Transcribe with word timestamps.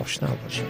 آشنا 0.00 0.28
باشید 0.42 0.66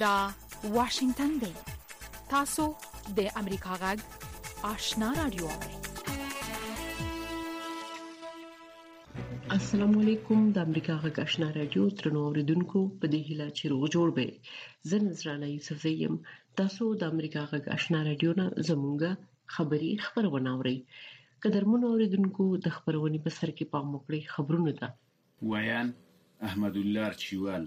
دا 0.00 0.16
واشنگتن 0.74 1.30
دی 1.42 1.52
تاسو 2.30 2.64
د 3.16 3.28
امریکا 3.40 3.72
غږ 3.82 3.98
آشنا 4.72 5.08
رادیو 5.18 5.48
السلام 9.56 9.92
علیکم 10.02 10.40
د 10.54 10.56
امریکا 10.68 10.94
غږ 11.02 11.16
آشنا 11.26 11.46
رادیو 11.58 11.84
ترنو 12.00 12.20
اوریدونکو 12.26 12.80
په 12.98 13.06
دې 13.12 13.20
هیله 13.28 13.48
چې 13.56 13.64
روغ 13.72 13.82
جوړ 13.94 14.08
به 14.16 14.24
زه 14.90 14.96
نذرانه 15.06 15.46
یوسف 15.54 15.80
زیم 15.98 16.14
تاسو 16.60 16.84
د 17.00 17.14
امریکا 17.14 17.42
غږ 17.52 17.64
آشنا 17.78 17.98
رادیو 18.10 18.32
نه 18.42 18.46
زمونږه 18.68 19.12
خبری 19.56 19.90
خبرونه 20.06 20.50
اورئ 20.56 20.76
قدرمنو 21.44 21.86
اوریدونکو 21.92 22.44
د 22.64 22.68
خبرونې 22.76 23.18
په 23.26 23.30
سر 23.38 23.50
کې 23.58 23.66
پام 23.74 23.86
وکړئ 23.94 24.18
خبرونه 24.34 24.70
ده 24.78 24.88
وایان 25.52 25.88
احمد 26.48 26.76
الله 26.80 27.10
چوال 27.22 27.62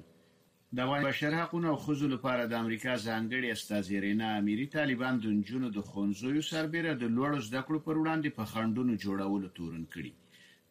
د 0.79 0.89
بشر 1.05 1.33
حقوقو 1.39 1.69
او 1.71 1.77
خزو 1.85 2.07
لپاره 2.11 2.43
د 2.51 2.53
امریکا 2.65 2.91
ځانګړي 3.07 3.47
استاذ 3.55 3.87
رینا 4.05 4.27
اميري 4.41 4.67
طالبان 4.77 5.15
د 5.23 5.25
جنونو 5.49 5.69
د 5.77 5.79
خونځو 5.89 6.43
سربېره 6.51 6.91
د 7.01 7.03
لوړ 7.15 7.33
زده 7.47 7.61
کړو 7.67 7.79
پر 7.87 7.95
وړاندې 8.01 8.35
په 8.37 8.43
خندونو 8.53 8.93
جوړولو 9.05 9.49
تورن 9.59 9.85
کړي 9.95 10.13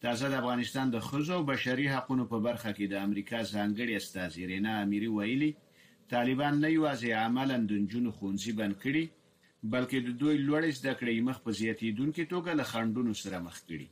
تازه 0.07 0.25
د 0.29 0.35
افغانستان 0.43 0.87
د 0.95 1.03
خزو 1.09 1.35
او 1.39 1.45
بشري 1.53 1.87
حقوقو 1.97 2.31
په 2.35 2.39
برخه 2.47 2.71
کې 2.77 2.85
د 2.93 2.95
امریکا 3.09 3.39
ځانګړي 3.55 3.95
استاذ 4.03 4.33
رینا 4.53 4.73
اميري 4.85 5.11
ویلي 5.19 5.51
طالبان 6.15 6.55
نه 6.65 6.69
یوازې 6.77 7.11
عملاً 7.27 7.59
د 7.71 7.73
جنونو 7.91 8.15
خونځي 8.21 8.53
بن 8.63 8.73
کړي 8.85 9.05
بلکې 9.73 9.99
د 10.05 10.09
دوی 10.21 10.37
لوړې 10.47 10.71
زده 10.79 10.93
کړې 11.01 11.25
مخ 11.29 11.37
په 11.45 11.51
زیاتیدونکو 11.59 12.23
توګه 12.33 12.51
له 12.61 12.65
خندونو 12.71 13.13
سره 13.23 13.39
مخ 13.47 13.57
کړي 13.69 13.87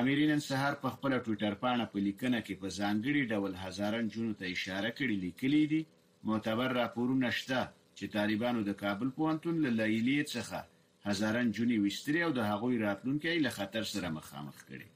امریکن 0.00 0.40
سهار 0.48 0.74
په 0.82 0.88
خپل 0.94 1.10
ټوئیټر 1.24 1.54
باندې 1.62 1.90
په 1.92 1.98
لیکنه 2.06 2.38
کې 2.46 2.54
په 2.62 2.68
ځانګړي 2.78 3.22
ډول 3.32 3.52
هزاران 3.64 4.04
جنو 4.16 4.32
ته 4.40 4.44
اشاره 4.56 4.90
کړې 4.98 5.16
لیکلې 5.24 5.62
دي 5.72 5.80
معتبر 6.30 6.68
راپورونه 6.80 7.28
شته 7.38 7.60
چې 7.98 8.04
طالبانو 8.16 8.60
د 8.68 8.70
کابل 8.82 9.08
پوهنتون 9.20 9.54
له 9.64 9.70
لایلی 9.80 10.16
څخه 10.34 10.58
هزاران 11.10 11.48
جنې 11.56 11.76
وستري 11.86 12.20
او 12.28 12.32
د 12.38 12.40
هغوی 12.50 12.76
راتلونکي 12.86 13.36
له 13.46 13.50
خطر 13.58 13.84
سره 13.94 14.08
مخامخ 14.18 14.56
کړي 14.68 14.88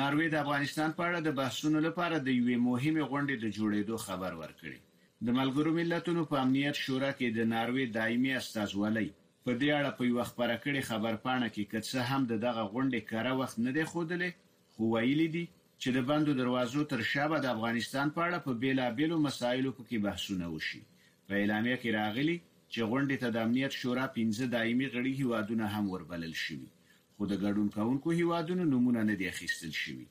ناروې 0.00 0.28
د 0.30 0.36
افغانستان 0.44 0.90
په 0.98 1.02
اړه 1.08 1.18
د 1.22 1.30
بحثونو 1.40 1.78
لپاره 1.88 2.16
د 2.18 2.28
یوې 2.40 2.56
مهمه 2.68 3.02
غونډې 3.10 3.34
د 3.40 3.46
جوړېدو 3.58 3.94
خبر 4.08 4.32
ورکړي 4.42 4.78
د 5.26 5.28
ملګرو 5.40 5.70
ملتونو 5.80 6.22
په 6.30 6.36
امنیت 6.44 6.76
شورا 6.84 7.10
کې 7.18 7.28
د 7.32 7.40
ناروې 7.54 7.84
دایمي 7.98 8.32
استازولۍ 8.40 9.08
په 9.44 9.50
دې 9.60 9.68
اړه 9.78 9.90
په 9.98 10.02
یو 10.10 10.18
خبره 10.30 10.56
کړې 10.64 10.82
خبر 10.90 11.14
پاڼه 11.24 11.48
کې 11.54 11.64
که 11.70 11.78
څه 11.88 11.98
هم 12.10 12.22
دغه 12.46 12.62
غونډې 12.72 13.00
کاره 13.10 13.32
وخت 13.40 13.56
نه 13.66 13.70
دی 13.76 13.84
خودلې 13.92 14.30
خو 14.72 14.82
ویلي 14.94 15.28
دي 15.34 15.44
چې 15.80 15.88
د 15.96 15.98
بندو 16.08 16.30
دروازو 16.40 16.82
تر 16.92 17.00
شابه 17.12 17.36
د 17.40 17.46
افغانستان 17.54 18.06
په 18.16 18.20
اړه 18.26 18.38
په 18.46 18.52
بیلابېلو 18.62 19.16
مسایلو 19.26 19.70
کې 19.88 19.96
بحثونه 20.06 20.46
وشي 20.54 20.82
په 21.26 21.32
اعلامیه 21.40 21.76
کې 21.82 21.88
راغلي 22.00 22.36
چې 22.72 22.80
غونډې 22.90 23.16
ته 23.22 23.28
د 23.30 23.36
امنیت 23.46 23.72
شورا 23.80 24.06
15 24.18 24.52
دایمي 24.56 24.86
غړي 24.94 25.12
هیوادونه 25.20 25.64
هم 25.74 25.84
وربلل 25.94 26.34
شوي 26.44 26.68
خو 27.14 27.22
د 27.30 27.34
ګډون 27.44 27.68
کونکو 27.76 28.08
هیوادونو 28.20 28.62
نمونه 28.74 29.00
نه 29.10 29.14
دی 29.20 29.26
اخیستل 29.34 29.72
شوی 29.84 30.06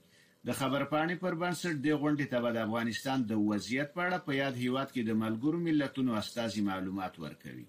د 0.47 0.49
خبرپاڼې 0.59 1.15
پر 1.23 1.33
بنسټ 1.41 1.75
د 1.81 1.87
غونډې 2.01 2.25
ته 2.33 2.37
د 2.55 2.57
افغانستان 2.67 3.19
د 3.29 3.31
وضعیت 3.49 3.89
په 3.95 4.01
اړه 4.07 4.17
په 4.27 4.31
یاد 4.41 4.53
هیواد 4.63 4.87
کې 4.95 5.01
د 5.03 5.11
ملګرو 5.23 5.57
ملتونو 5.67 6.11
استازي 6.21 6.61
معلومات 6.69 7.13
ورکوي 7.25 7.65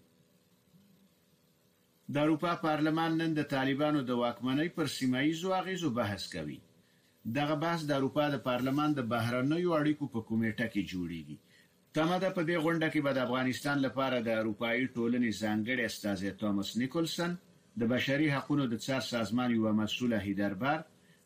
د 2.12 2.14
اروپا 2.26 2.52
پارلمان 2.66 3.10
نن 3.22 3.30
د 3.38 3.40
طالبانو 3.54 4.00
د 4.08 4.10
واکمنۍ 4.22 4.68
پر 4.76 4.86
سیمایي 4.96 5.32
اغیزو 5.60 5.88
بحث 5.98 6.22
کوي 6.34 6.58
دغه 7.38 7.54
بحث 7.64 7.80
د 7.86 7.90
اروپا 7.98 8.24
د 8.34 8.36
پارلمان 8.48 8.90
د 8.94 9.00
بهرنیو 9.14 9.70
اړیکو 9.80 10.04
په 10.14 10.20
کمیټه 10.30 10.66
کې 10.72 10.82
جوړیږي 10.92 11.36
تمه 11.98 12.16
ده 12.22 12.28
په 12.36 12.42
دې 12.48 12.56
غونډه 12.64 12.88
کې 12.92 13.00
به 13.08 13.12
د 13.14 13.18
افغانستان 13.28 13.77
لپاره 13.86 14.17
د 14.20 14.28
اروپאי 14.44 14.78
ټولنې 14.96 15.30
ځانګړي 15.42 15.83
استاد 15.88 16.22
توماس 16.44 16.70
نیکلسن 16.84 17.33
د 17.80 17.83
بشري 17.94 18.28
حقوقو 18.36 18.64
د 18.68 18.74
څار 18.86 19.02
سازمان 19.14 19.48
یو 19.58 19.72
مسؤل 19.83 20.12
هیدربر 20.28 20.80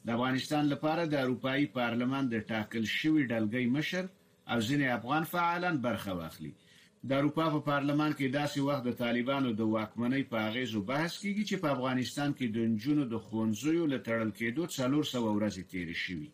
د 0.06 0.08
افغانستان 0.18 0.64
لپاره 0.72 1.02
د 1.12 1.14
اروپאי 1.24 1.66
پارلمان 1.78 2.24
د 2.30 2.36
ټاکل 2.50 2.84
شوی 2.98 3.22
ډلګۍ 3.32 3.66
مشر 3.76 4.04
او 4.52 4.58
ځینې 4.68 4.86
افغان 4.98 5.24
فعالان 5.32 5.76
برخه 5.86 6.12
واخلي 6.20 6.50
د 7.08 7.10
اروپا 7.20 7.44
په 7.54 7.60
پارلمان 7.70 8.12
کې 8.18 8.34
داسې 8.38 8.58
وخت 8.68 8.82
د 8.86 8.92
طالبانو 9.02 9.48
د 9.58 9.62
واکمنۍ 9.74 10.22
په 10.32 10.36
اغیزو 10.48 10.80
بحث 10.90 11.12
کیږي 11.22 11.44
چې 11.50 11.56
په 11.64 11.68
افغانستان 11.76 12.30
کې 12.38 12.46
د 12.56 12.58
نجونو 12.72 13.04
د 13.12 13.14
خونځیو 13.28 13.84
لټړل 13.94 14.30
کېدو 14.40 14.62
څلور 14.78 15.04
سو 15.12 15.18
ورځې 15.36 15.62
تیر 15.74 15.88
شوې 16.04 16.30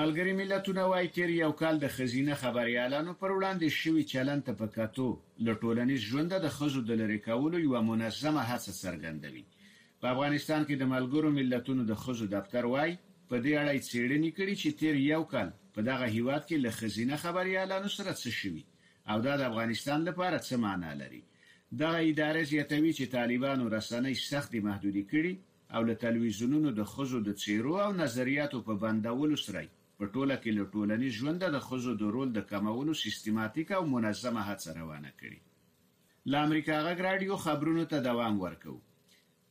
ملګری 0.00 0.32
ملتونه 0.42 0.82
وايي 0.92 1.08
تیر 1.16 1.30
یو 1.44 1.52
کال 1.62 1.74
د 1.80 1.86
خزینه 1.96 2.32
خبريالانو 2.42 3.12
پر 3.22 3.30
وړاندې 3.36 3.76
شوی 3.80 4.02
چلن 4.14 4.38
ته 4.48 4.52
په 4.62 4.66
کاتو 4.78 5.08
لټولنیز 5.50 6.00
ژوند 6.10 6.32
د 6.44 6.48
خزو 6.58 6.80
د 6.86 6.92
لری 7.02 7.20
کولو 7.30 7.56
یو 7.66 7.82
منظمه 7.90 8.42
هڅه 8.50 8.72
څرګندوي 8.84 9.46
په 10.02 10.06
افغانستان 10.14 10.60
کې 10.68 10.74
د 10.80 10.84
ملګرو 10.94 11.28
ملتونو 11.38 11.82
د 11.90 11.92
خزو 12.02 12.24
دفتر 12.36 12.64
وای 12.72 12.90
په 13.30 13.36
دې 13.44 13.52
اړه 13.62 13.70
څېړنې 13.90 14.30
کړې 14.38 14.54
چې 14.62 14.68
تیر 14.80 14.94
یو 15.14 15.22
کال 15.32 15.48
په 15.76 15.80
دغه 15.90 16.06
هیواد 16.16 16.42
کې 16.48 16.56
له 16.64 16.70
خزینه 16.78 17.16
خبري 17.24 17.52
اعلان 17.60 17.84
سره 17.96 18.12
څه 18.22 18.28
شوي 18.40 18.64
او 19.10 19.16
دا 19.26 19.32
د 19.38 19.42
افغانستان 19.50 20.00
لپاره 20.08 20.36
څه 20.48 20.54
معنی 20.64 20.92
لري 21.02 21.22
دا 21.80 21.90
اداره 22.10 22.42
زیاتوي 22.52 22.92
چې 22.98 23.12
طالبانو 23.16 23.64
رسنۍ 23.76 24.14
سخت 24.30 24.50
محدودي 24.68 25.04
کړي 25.12 25.34
او 25.74 25.80
له 25.88 25.94
تلویزیونونو 26.04 26.68
د 26.78 26.82
خزو 26.92 27.18
د 27.28 27.30
څیرو 27.44 27.74
او 27.86 27.90
نظریاتو 28.02 28.58
په 28.68 28.72
بندولو 28.84 29.36
سره 29.46 29.62
په 29.98 30.04
ټوله 30.14 30.36
کې 30.42 30.50
له 30.58 30.64
ټولنې 30.72 31.08
ژوند 31.20 31.42
د 31.56 31.58
خزو 31.68 31.92
د 31.98 32.04
رول 32.16 32.28
د 32.34 32.40
کمولو 32.52 32.92
سیستماتیک 33.04 33.68
او 33.78 33.82
منظمه 33.96 34.42
هڅه 34.50 34.68
روانه 34.80 35.10
کړي 35.20 35.40
ل 36.30 36.32
امریکا 36.46 36.74
غږ 36.88 36.98
رادیو 37.10 37.34
خبرونو 37.46 37.84
ته 37.90 37.96
دوام 38.10 38.34
ورکوي 38.46 38.82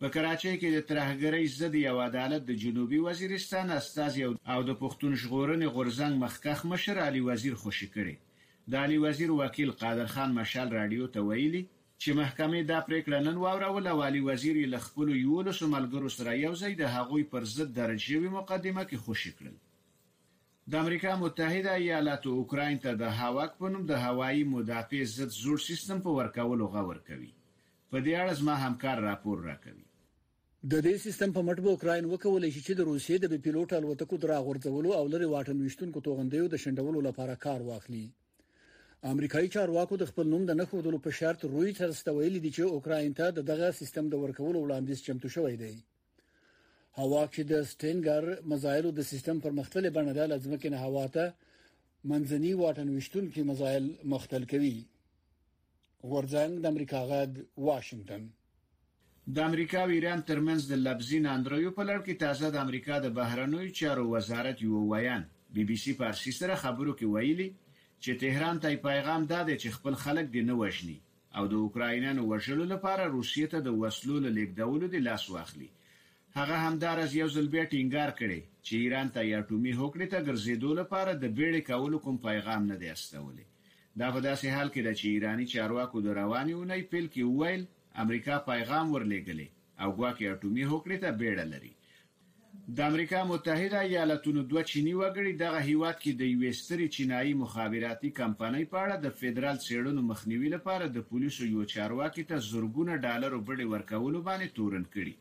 په 0.03 0.07
کراچۍ 0.15 0.55
کې 0.61 0.69
د 0.71 0.79
ترهګرۍ 0.89 1.45
ضد 1.59 1.75
یو 1.87 1.97
عدالت 2.07 2.41
د 2.47 2.51
جنوبي 2.63 2.97
وزیرستان 3.07 3.67
استازي 3.79 4.21
او 4.53 4.59
د 4.69 4.71
پښتون 4.81 5.11
ژغورنې 5.21 5.67
غورزنګ 5.75 6.13
مخکخ 6.23 6.59
مشر 6.71 6.97
علي 7.07 7.21
وزیر 7.29 7.53
خوشی 7.61 7.87
کړي 7.95 8.15
د 8.71 8.73
علي 8.87 8.97
وزیر 9.05 9.29
وکیل 9.41 9.69
قادر 9.83 10.07
خان 10.15 10.29
مشال 10.39 10.69
رادیو 10.79 11.07
ته 11.13 11.19
ویلي 11.29 11.61
چې 12.01 12.09
محکمې 12.19 12.61
دا 12.73 12.79
پریکړه 12.87 13.17
نن 13.29 13.37
واوروله 13.45 13.91
والی 14.01 14.21
وزیر 14.29 14.55
له 14.73 14.79
خپل 14.89 15.07
یولس 15.25 15.59
ملګرو 15.75 16.09
سره 16.17 16.31
یو 16.45 16.53
ځای 16.63 16.71
د 16.75 16.85
هغوی 16.97 17.23
پر 17.35 17.43
ضد 17.53 17.69
درجوي 17.79 18.29
مقدمه 18.37 18.83
کې 18.89 19.01
خوشی 19.07 19.31
کړل 19.37 19.55
د 20.69 20.73
امریکا 20.83 21.11
متحده 21.23 21.71
ایالاتو 21.83 22.35
اوکراین 22.41 22.77
ته 22.87 22.91
د 23.05 23.15
هاواک 23.21 23.51
په 23.63 23.67
نوم 23.77 23.83
د 23.93 24.03
هوایی 24.07 24.43
مدافع 24.57 25.01
ضد 25.15 25.31
زور 25.43 25.59
سیستم 25.71 25.97
په 26.05 26.11
ورکولو 26.19 26.63
غور 26.77 26.99
کوي 27.09 27.31
په 27.91 27.97
دې 28.05 28.13
اړه 28.21 28.33
زما 28.43 28.53
همکار 28.65 28.97
راپور 29.09 29.37
راکوي 29.49 29.84
د 30.71 30.75
دې 30.85 30.93
سیستم 31.05 31.29
په 31.33 31.41
مټ 31.47 31.57
به 31.63 31.69
اوکرين 31.71 32.05
وکولای 32.11 32.49
شي 32.55 32.61
چې 32.67 32.73
د 32.75 32.81
روسیې 32.91 33.15
د 33.19 33.25
بي 33.31 33.39
پيلوټ 33.45 33.69
الوتکو 33.75 34.15
دراغورځولو 34.23 34.89
او 34.99 35.03
لري 35.13 35.27
واټن 35.31 35.57
وشتونکو 35.61 36.03
توغندیو 36.07 36.45
د 36.53 36.61
شندولو 36.63 36.99
لپاره 37.07 37.41
کار 37.45 37.59
واخلي 37.69 38.05
امریکایي 39.13 39.49
چارواکو 39.55 39.95
د 40.01 40.07
خپل 40.11 40.25
نوم 40.33 40.43
د 40.47 40.51
نه 40.61 40.65
خودلو 40.71 40.97
په 41.07 41.11
شرط 41.19 41.41
رويټرز 41.53 41.97
ته 42.05 42.11
ویلي 42.17 42.39
دي 42.45 42.51
چې 42.55 42.63
اوکرين 42.75 43.11
ته 43.19 43.25
دغه 43.51 43.67
سیستم 43.79 44.05
د 44.13 44.23
ورکولو 44.23 44.57
وړاندیز 44.63 44.99
چمتو 45.07 45.27
شوی 45.35 45.55
دی 45.63 45.75
هوا 46.99 47.23
کې 47.33 47.41
د 47.51 47.53
سټینګر 47.73 48.23
مزایل 48.53 48.85
د 48.95 49.01
سیستم 49.11 49.35
پر 49.43 49.51
مختلف 49.59 49.93
بڼه 49.97 50.13
د 50.17 50.31
لازمکه 50.31 50.71
نه 50.75 50.79
هوا 50.85 51.05
ته 51.17 51.25
منځني 52.11 52.51
واټن 52.63 52.87
وشتون 52.95 53.25
کې 53.33 53.47
مزایل 53.51 53.85
مختل 54.15 54.49
کوي 54.55 54.75
ورځنګ 56.13 56.51
د 56.63 56.65
امریکا 56.73 57.01
غږ 57.11 57.31
واشنگټن 57.69 58.25
د 59.33 59.37
امریکا 59.49 59.79
او 59.85 59.89
ایران 59.97 60.19
ترمنځ 60.29 60.61
د 60.71 60.73
لبزین 60.85 61.23
انډریو 61.35 61.71
په 61.77 61.83
لړ 61.89 61.97
کې 62.05 62.15
تازه 62.23 62.47
د 62.51 62.55
امریکا 62.65 62.95
د 63.01 63.07
بهرنوي 63.19 63.69
چارو 63.79 64.03
وزارت 64.13 64.57
یو 64.65 64.81
ویان 64.91 65.23
بي 65.53 65.63
بي 65.69 65.75
سي 65.83 65.93
فارسي 66.01 66.31
سره 66.39 66.57
خبرو 66.63 66.91
کې 66.99 67.11
ویلي 67.13 67.47
چې 68.03 68.11
تهران 68.23 68.55
ته 68.65 68.75
پیغام 68.89 69.21
داده 69.33 69.53
چې 69.61 69.75
خپل 69.77 69.95
خلک 70.03 70.25
دې 70.35 70.43
نه 70.49 70.55
وژني 70.61 70.97
او 71.37 71.43
د 71.51 71.55
اوکراینانو 71.65 72.27
وژلو 72.33 72.65
لپاره 72.73 73.03
روسیې 73.15 73.45
ته 73.53 73.59
د 73.67 73.69
وسلو 73.81 74.21
لیکدولو 74.37 74.85
د 74.91 74.97
لاس 75.09 75.23
واخلي 75.33 75.69
هغه 76.37 76.55
همدار 76.65 76.97
از 77.07 77.11
یو 77.21 77.29
ځل 77.37 77.45
بیا 77.57 77.63
ټینګار 77.73 78.11
کړي 78.19 78.39
چې 78.65 78.73
ایران 78.83 79.07
ته 79.15 79.19
اټومي 79.39 79.73
هوکړې 79.79 80.07
ته 80.13 80.25
ګرځېدو 80.29 80.71
لپاره 80.81 81.11
د 81.13 81.25
بیړې 81.37 81.61
کول 81.71 81.93
کوم 82.05 82.17
پیغام 82.29 82.61
نه 82.71 82.77
دی 82.85 82.89
استولې 82.93 83.45
دا 84.03 84.07
په 84.15 84.19
داسې 84.27 84.47
حال 84.57 84.67
کې 84.73 84.81
ده 84.87 84.93
چې 84.99 85.05
ایرانی 85.17 85.45
چارواکو 85.55 85.97
د 86.01 86.07
رواني 86.21 86.53
اونۍ 86.61 86.81
پیل 86.93 87.07
کې 87.15 87.23
ویل 87.41 87.63
امریکا 88.03 88.37
پیغام 88.45 88.85
ورلېږلی 88.93 89.47
او 89.81 89.89
ګواکې 89.97 90.25
اټومي 90.33 90.63
هوکړې 90.71 90.97
ته 91.03 91.09
بیړه 91.19 91.45
لري 91.53 91.73
د 92.75 92.77
امریکا 92.91 93.19
متحده 93.31 93.77
ایالاتونو 93.89 94.41
دوه 94.51 94.63
چینی 94.71 94.93
وګړي 95.01 95.31
دغه 95.43 95.59
هیواد 95.69 95.97
کې 96.03 96.11
د 96.21 96.23
یوې 96.33 96.51
سترې 96.61 96.85
چینایي 96.95 97.33
مخابراتي 97.43 98.09
کمپنۍ 98.19 98.65
په 98.73 98.77
اړه 98.83 98.95
د 99.05 99.13
فدرال 99.21 99.57
سیړونو 99.67 100.01
مخنیوي 100.09 100.49
لپاره 100.55 100.85
د 100.97 101.05
پولیسو 101.11 101.43
یو 101.53 101.63
چارواکي 101.75 102.23
ته 102.31 102.35
زرګونه 102.51 102.93
ډالر 103.05 103.31
وبړي 103.37 103.65
ورکولو 103.73 104.19
باندې 104.27 104.53
تورن 104.59 104.85
کړي 104.95 105.15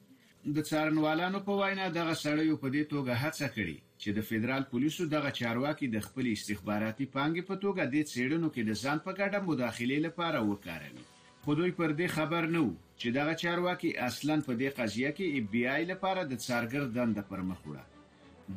د 0.57 0.67
څارنوالانو 0.71 1.39
په 1.49 1.53
وینا 1.63 1.87
دغه 2.01 2.15
سړیو 2.25 2.59
په 2.65 2.69
دې 2.75 2.85
توګه 2.93 3.13
هڅه 3.25 3.47
کړې 3.57 3.79
چې 4.03 4.09
د 4.17 4.21
فدرال 4.31 4.63
پولیسو 4.75 5.03
دغه 5.17 5.31
چارواکي 5.41 5.87
د 5.91 5.99
خپل 6.09 6.27
استخباراتي 6.37 7.07
پانګې 7.15 7.43
په 7.53 7.57
توګه 7.65 7.83
د 7.93 7.97
سیړونو 8.15 8.49
کې 8.55 8.63
د 8.69 8.73
ځان 8.85 8.99
په 9.09 9.13
ګټه 9.21 9.39
مداخله 9.51 9.97
لپاره 10.07 10.39
وکاروي 10.51 11.07
خو 11.45 11.55
دوی 11.55 11.71
پر 11.77 11.93
دې 11.97 12.07
خبر 12.13 12.47
نه 12.53 12.61
وو 12.61 12.71
چې 13.01 13.07
دغه 13.17 13.35
چارواکي 13.41 13.89
اصلا 14.07 14.37
په 14.47 14.53
دې 14.61 14.71
قضیه 14.79 15.11
کې 15.17 15.25
ای 15.33 15.41
بی 15.55 15.63
آی 15.73 15.83
لپاره 15.91 16.21
د 16.31 16.33
څارګر 16.45 16.85
دند 16.97 17.19
پر 17.33 17.43
مخ 17.49 17.59
وړه 17.65 17.85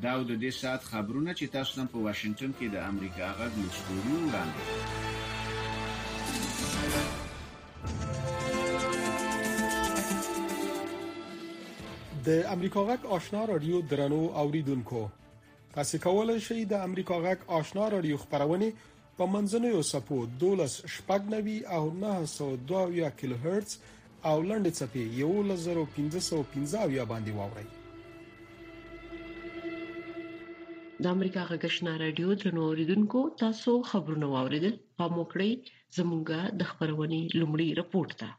دا 0.06 0.14
د 0.30 0.32
دې 0.44 0.52
سات 0.60 0.82
خبرونه 0.92 1.32
چې 1.40 1.52
تاسو 1.58 1.74
نن 1.82 1.88
په 1.96 2.06
واشنگټن 2.06 2.52
کې 2.60 2.68
د 2.76 2.78
امریکا 2.92 3.28
غږ 3.40 3.52
لوستوري 3.64 4.16
وړاندې 4.22 4.64
د 12.28 12.30
امریکا 12.58 12.82
غک 12.92 13.02
آشنا 13.20 13.42
رادیو 13.54 13.78
درنو 13.92 14.22
اوریدونکو 14.44 15.02
تاسو 15.76 15.94
کولای 16.08 16.40
شئ 16.48 16.60
د 16.72 16.74
امریکا 16.90 17.16
غک 17.28 17.40
آشنا 17.62 17.86
رادیو 17.98 18.18
خبرونه 18.26 18.68
په 19.20 19.26
منځنوي 19.34 19.72
سپو 19.92 20.18
12.9 20.42 21.76
او 21.76 21.84
902 22.02 23.20
کیلو 23.20 23.38
هرتز 23.46 23.74
او 24.30 24.36
لنډ 24.50 24.66
څپې 24.78 25.04
11515 25.30 27.12
باندې 27.12 27.32
واوري 27.38 27.68
د 31.04 31.06
امریکا 31.16 31.42
غږشنا 31.50 31.94
رادیو 32.04 32.30
درنو 32.42 32.62
اوریدونکو 32.70 33.20
تاسو 33.44 33.72
خبرونه 33.90 34.28
واوریدل 34.36 34.74
په 34.98 35.06
موکړی 35.16 35.52
زمونږه 35.98 36.40
د 36.60 36.62
خبرونې 36.72 37.22
لومړی 37.40 37.70
رپورت 37.82 38.14
ده 38.22 38.30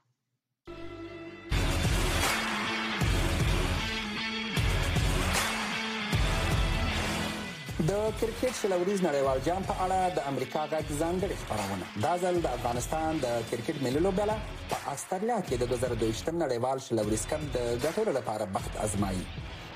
د 7.90 7.94
کرکټ 8.20 8.52
شلوريز 8.62 8.99
نړیوال 9.08 9.38
جام 9.46 9.62
په 9.69 9.75
اړه 9.85 9.99
د 10.17 10.26
امریکا 10.31 10.62
غږ 10.73 10.87
ځانګړي 11.02 11.37
خبرونه 11.43 11.85
دا 12.05 12.12
ځل 12.23 12.35
د 12.43 12.49
افغانستان 12.56 13.11
د 13.25 13.26
کرکټ 13.50 13.76
ملي 13.87 14.00
لوبډله 14.06 14.37
په 14.70 14.76
استرالیا 14.94 15.38
کې 15.46 15.55
د 15.58 15.64
2022 15.73 16.43
نړیوال 16.43 16.79
شلوريز 16.87 17.23
کپ 17.31 17.43
د 17.56 17.62
ګټلو 17.85 18.11
لپاره 18.19 18.44
بخت 18.56 18.73
ازمایي 18.87 19.25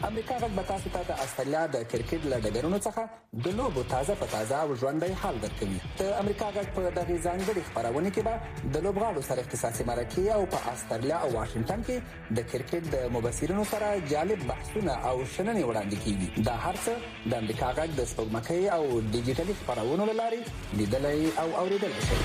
امریکا 0.07 0.37
غږ 0.43 0.53
به 0.59 0.63
تاسو 0.69 0.91
ته 0.95 1.05
د 1.09 1.21
استرالیا 1.25 1.61
د 1.75 1.83
کرکټ 1.91 2.25
له 2.31 2.37
ډګرونو 2.45 2.79
څخه 2.87 3.43
د 3.47 3.53
لوبو 3.61 3.83
تازه 3.93 4.15
په 4.23 4.27
تازه 4.33 4.57
او 4.63 4.79
ژوندۍ 4.81 5.13
حال 5.23 5.37
درکوي 5.45 5.77
د 6.01 6.09
امریکا 6.23 6.49
غږ 6.57 6.73
په 6.79 6.91
دغه 6.97 7.19
ځانګړي 7.27 7.63
خبرونه 7.69 8.11
کې 8.15 8.23
به 8.29 8.73
د 8.77 8.83
لوبغاړو 8.87 9.23
سره 9.29 9.45
اختصاصي 9.45 9.87
مرکې 9.91 10.25
او 10.37 10.49
په 10.55 10.73
استرالیا 10.73 11.21
او 11.27 11.29
واشنگټن 11.37 11.85
کې 11.91 12.41
د 12.41 12.47
کرکټ 12.55 12.91
د 12.97 13.13
مبصرینو 13.19 13.67
سره 13.75 13.91
جالب 14.15 14.43
بحثونه 14.53 14.97
او 15.11 15.15
شننې 15.35 15.69
وړاندې 15.69 15.97
کیږي 16.05 16.49
دا 16.51 16.57
هرڅه 16.65 17.29
د 17.35 17.45
امریکا 17.45 17.69
غږ 17.79 18.01
د 18.03 18.11
سپوږمکۍ 18.15 18.63
او 18.77 19.01
ډیجیټل 19.15 19.55
خبرونو 19.69 20.13
لاري 20.23 20.43
لیدلای 20.83 21.27
او 21.45 21.49
اوریدل 21.63 21.97
شي 22.09 22.23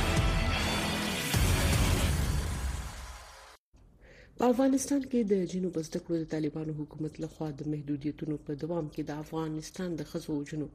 په 4.42 4.50
افغانستان 4.54 5.01
کې 5.12 5.19
د 5.34 5.45
جنوب 5.51 5.78
زدکړو 5.86 6.16
د 6.22 6.25
طالبانو 6.34 6.74
حکومت 6.80 7.13
لخوا 7.22 7.45
د 7.62 7.69
محدودیتونو 7.74 8.36
په 8.50 8.56
دوام 8.63 8.89
کې 8.95 9.04
د 9.07 9.16
افغانستان 9.24 9.95
د 10.01 10.06
خزو 10.10 10.36
جنو 10.50 10.68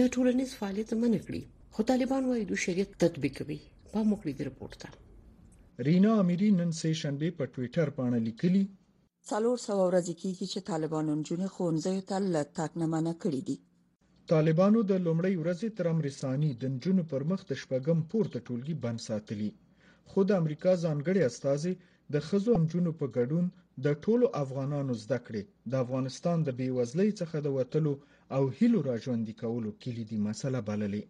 د 0.00 0.12
ټولنیز 0.16 0.58
فعالیت 0.62 0.96
منع 1.04 1.22
کړي 1.26 1.42
خو 1.76 1.88
طالبان 1.94 2.30
وايي 2.32 2.44
د 2.52 2.62
شریعت 2.66 2.98
تطبیق 3.06 3.38
کوي 3.40 3.60
په 3.94 4.06
مخکې 4.10 4.50
رپورت 4.52 4.78
تا 4.86 5.86
رینا 5.90 6.18
اميري 6.24 6.52
نن 6.60 6.76
سه 6.82 6.98
شنبه 7.04 7.36
په 7.40 7.54
ټوئیټر 7.54 7.86
باندې 7.98 8.30
لیکلي 8.30 8.64
څلور 9.30 9.56
سوه 9.68 9.82
ورځې 9.90 10.14
کېږي 10.22 10.46
چې 10.52 10.66
طالبانو 10.70 11.10
نجونې 11.20 11.48
ښوونځیو 11.54 12.06
ته 12.10 12.16
له 12.34 12.42
تاک 12.56 12.72
نه 12.80 12.86
منع 12.92 13.14
کړې 13.22 13.40
دي 13.48 13.56
طالبانو 14.32 14.78
د 14.90 14.92
لومړۍ 15.06 15.34
ورځې 15.42 15.68
تر 15.78 15.86
امرسانی 15.94 16.50
د 16.60 16.62
نجونو 16.74 17.02
پر 17.12 17.22
مخ 17.30 17.40
د 17.46 17.52
شپږم 17.62 17.98
پورته 18.10 18.38
ټولګي 18.46 18.74
بند 18.84 18.98
ساتلی 19.08 19.50
خو 20.10 20.18
د 20.26 20.30
امریکا 20.40 20.72
ځانګړي 20.84 21.20
استاذي 21.30 21.74
د 22.12 22.16
خزو 22.26 22.52
نجونو 22.62 22.90
په 23.00 23.06
ګډون 23.16 23.46
د 23.84 23.86
ټولو 24.04 24.26
افغانانو 24.42 24.92
زده 25.04 25.18
کړې 25.26 25.42
د 25.70 25.74
افغانستان 25.84 26.36
د 26.42 26.48
بیوزلۍ 26.58 27.10
څخه 27.20 27.36
د 27.40 27.48
وټلو 27.58 27.92
او 28.36 28.42
هیلو 28.58 28.78
راژوندې 28.90 29.34
کولو 29.42 29.70
کلیدي 29.82 30.18
مسله 30.28 30.58
بللې 30.68 31.02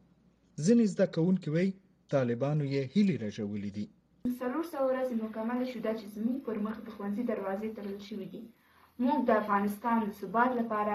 ځینې 0.65 0.85
زده 0.95 1.07
کوونکي 1.17 1.49
وایي 1.55 1.71
طالبانو 2.15 2.65
یې 2.75 2.83
هیلې 2.95 3.17
راژولې 3.25 3.71
دي 3.79 3.87
څلور 4.41 4.65
سوه 4.73 4.85
ورځې 4.91 5.15
مکمله 5.25 5.65
شوه 5.73 5.93
چې 6.01 6.07
زموږ 6.17 6.37
پر 6.47 6.57
مخ 6.67 6.77
د 6.83 6.89
ښوونځي 6.95 7.25
دروازې 7.33 7.69
تړل 7.77 7.99
شوې 8.09 8.27
دي 8.35 8.43
موږ 9.05 9.19
د 9.25 9.31
افغانستان 9.43 9.97
د 10.05 10.11
ثبات 10.21 10.51
لپاره 10.61 10.95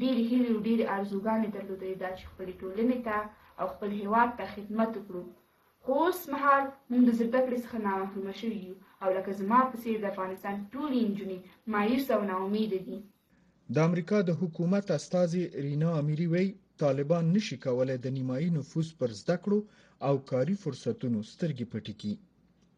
ډېرې 0.00 0.22
هیلې 0.30 0.48
او 0.54 0.60
ډېرې 0.68 0.84
ارزوګانې 0.96 1.48
درلودې 1.56 1.92
دا 2.02 2.10
چې 2.18 2.24
خپلې 2.30 2.52
ټولنې 2.60 2.98
ته 3.06 3.16
او 3.60 3.66
خپل 3.74 3.90
هیواد 4.00 4.30
ته 4.38 4.44
خدمت 4.54 4.90
وکړو 4.94 5.24
خو 5.82 5.90
اوس 6.04 6.20
مهال 6.34 6.64
موږ 6.90 7.02
د 7.06 7.10
زده 7.20 7.40
کړې 7.46 7.58
څخه 7.64 7.76
نامحرومه 7.86 8.32
شوي 8.40 8.60
یو 8.66 8.74
او 9.02 9.08
لکه 9.16 9.30
زما 9.40 9.60
په 9.70 9.76
څېر 9.82 9.96
د 10.00 10.04
افغانستان 10.12 10.54
ټولې 10.74 10.98
نجونې 11.10 11.38
مایوس 11.74 12.06
او 12.16 12.20
ناامیده 12.30 12.78
دي 12.86 12.98
د 13.74 13.76
امریکا 13.88 14.18
د 14.28 14.30
حکومت 14.40 14.86
استازي 14.98 15.42
رینا 15.66 15.90
امیری 16.02 16.26
وی 16.34 16.46
طالبان 16.82 17.24
نشي 17.36 17.56
کولای 17.64 17.98
د 18.00 18.06
نیمایي 18.18 18.48
نفوس 18.58 18.88
پر 18.98 19.08
زده 19.20 19.36
کړو 19.44 19.58
او 20.06 20.14
کاري 20.30 20.56
فرصتونو 20.64 21.18
سترګې 21.32 21.64
پټې 21.74 21.94
کړي 22.02 22.14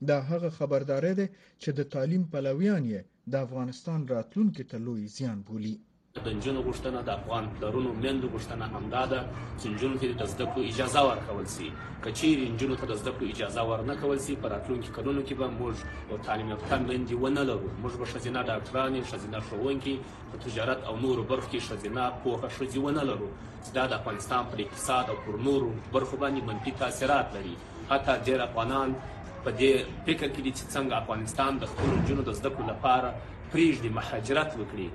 دا 0.00 0.20
هغه 0.20 0.49
خبرداري 0.50 1.14
ده 1.14 1.29
چې 1.62 1.70
د 1.70 1.82
تعلیم 1.94 2.25
پلویان 2.32 2.85
یې 2.91 3.05
د 3.32 3.37
افغانستان 3.47 4.06
راتلونکي 4.08 4.64
ته 4.64 4.79
لوی 4.79 5.06
زیان 5.06 5.43
بولي 5.49 5.81
د 6.25 6.29
نجونو 6.37 6.61
غوښتنه 6.67 7.00
د 7.06 7.11
افغان 7.19 7.50
پلرونو 7.56 7.93
میندو 8.05 8.31
غوښتنه 8.35 8.64
همدا 8.75 9.02
ده 9.12 9.20
چې 9.61 9.67
نجونو 9.75 9.99
ته 10.00 10.14
د 10.23 10.26
زده 10.32 10.47
کړو 10.47 10.62
اجازه 10.70 11.02
ورکول 11.08 11.47
شي 11.56 11.69
کچېری 12.05 12.47
نجونو 12.55 12.79
ته 12.81 12.87
د 12.87 12.94
زده 13.02 13.11
کړو 13.17 13.26
اجازه 13.35 13.62
ورنه 13.70 13.97
کول 14.00 14.19
شي 14.26 14.37
پر 14.43 14.50
راتلونکي 14.55 14.91
کلونو 14.97 15.23
کې 15.26 15.35
به 15.41 15.50
موږ 15.58 16.11
او 16.11 16.19
تعلیم 16.29 16.49
یافته 16.55 16.81
لاندې 16.88 17.20
ونه 17.25 17.44
لرو 17.50 17.69
موږ 17.82 17.94
به 18.03 18.06
شزینه 18.14 18.41
ډاکټران 18.50 18.94
شزینه 19.11 19.41
ښوونکي 19.49 19.94
په 20.32 20.37
تجارت 20.46 20.81
او 20.88 20.96
نورو 21.05 21.23
برخو 21.32 21.50
کې 21.53 21.64
شزینه 21.70 22.08
پوهه 22.25 22.49
شزینه 22.58 23.03
لرو 23.12 23.29
دا 23.79 23.87
د 23.87 23.93
افغانستان 24.00 24.44
پر 24.55 24.58
اقتصاد 24.67 25.05
او 25.12 25.17
پر 25.29 25.41
نورو 25.50 25.70
برخو 25.93 26.14
باندې 26.17 26.48
منفي 26.51 26.72
تاثیرات 26.84 27.36
لري 27.39 27.55
حتی 27.65 28.13
ډېر 28.27 28.41
افغانان 28.48 28.91
په 29.44 29.51
دې 29.61 29.69
فکر 30.06 30.29
کې 30.35 30.41
دي 30.47 30.51
چې 30.59 30.65
څنګه 30.75 30.94
افغانستان 31.03 31.53
د 31.63 31.65
خپل 31.69 31.93
جنو 32.09 32.23
د 32.27 32.32
زده 32.39 32.51
کړو 32.55 32.65
لپاره 32.73 33.09
پریږدي 33.53 33.91
مهاجرت 33.99 34.51
وکړي 34.56 34.89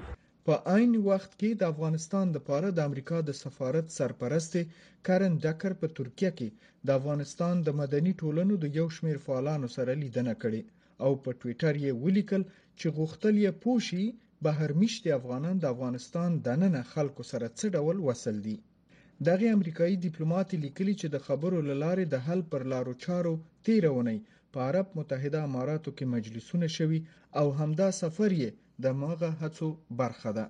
په 0.50 0.56
عین 0.74 0.92
وخت 1.10 1.32
کې 1.40 1.50
د 1.62 1.64
افغانستان 1.74 2.25
د 2.34 2.44
پاره 2.50 2.70
د 2.74 2.80
امریکا 2.90 3.22
د 3.30 3.38
سفارت 3.40 3.88
سرپرست 3.98 4.54
کارن 5.08 5.38
ډاکر 5.46 5.74
په 5.82 5.88
ترکیه 6.00 6.32
کې 6.38 6.86
د 6.90 7.00
افغانستان 7.00 7.64
د 7.68 7.78
مدني 7.80 8.14
ټولنو 8.22 8.60
د 8.66 8.78
یو 8.80 8.86
شمیر 8.98 9.18
فعالانو 9.25 9.72
سره 9.78 9.98
لیدنه 10.04 10.36
کړې 10.44 10.62
او 11.06 11.12
په 11.24 11.40
ټوئیټر 11.42 11.74
یې 11.86 11.98
ولیکل 12.06 12.44
چې 12.80 12.96
غوښتل 13.00 13.34
یې 13.46 13.58
پوښي 13.66 14.06
بهر 14.50 14.75
میشتي 14.84 15.16
افغانان 15.20 15.58
د 15.64 15.74
افغانستان 15.75 16.38
د 16.50 16.62
نن 16.66 16.78
خلکو 16.94 17.28
سره 17.32 17.52
څه 17.60 17.66
ډول 17.78 17.98
وصل 18.10 18.40
دي 18.50 18.58
دغه 19.28 19.50
امریکایي 19.58 20.00
ډیپلوماټ 20.06 20.48
لیکلی 20.66 20.94
چې 21.02 21.08
د 21.16 21.25
خبرو 21.28 21.66
لاره 21.84 22.06
د 22.14 22.25
حل 22.30 22.48
پر 22.56 22.66
لارو 22.72 22.96
چارو 23.08 23.36
تیرونی 23.68 24.18
په 24.56 24.64
عرب 24.72 24.92
متحده 24.98 25.40
اماراتو 25.48 25.92
کې 25.96 26.06
مجلسونه 26.18 26.68
شوي 26.78 27.00
او 27.40 27.46
همدا 27.62 27.88
سفر 28.02 28.32
یې 28.42 28.50
د 28.86 28.94
ماغه 29.00 29.30
هڅو 29.42 29.68
برخه 30.02 30.30
ده 30.38 30.46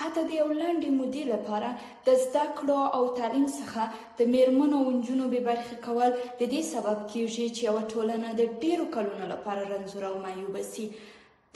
حتی 0.00 0.20
د 0.28 0.32
یو 0.40 0.46
لاندې 0.62 0.88
مدیر 1.00 1.26
لپاره 1.34 1.68
د 2.06 2.22
زده 2.24 2.44
کړو 2.56 2.80
او 3.00 3.02
تعلیم 3.18 3.46
څخه 3.58 3.82
د 4.20 4.30
میرمنو 4.36 4.78
او 4.84 4.90
نجونو 4.98 5.26
به 5.34 5.40
برخه 5.50 5.74
کول 5.88 6.08
د 6.40 6.42
دې 6.52 6.62
سبب 6.72 6.98
کیږي 7.12 7.46
چې 7.56 7.62
یو 7.70 7.78
ټولنه 7.92 8.28
د 8.38 8.42
ډیرو 8.64 8.86
کلونو 8.96 9.24
لپاره 9.34 9.62
رنځور 9.74 10.04
او 10.10 10.14
مایوب 10.24 10.56
شي 10.72 10.86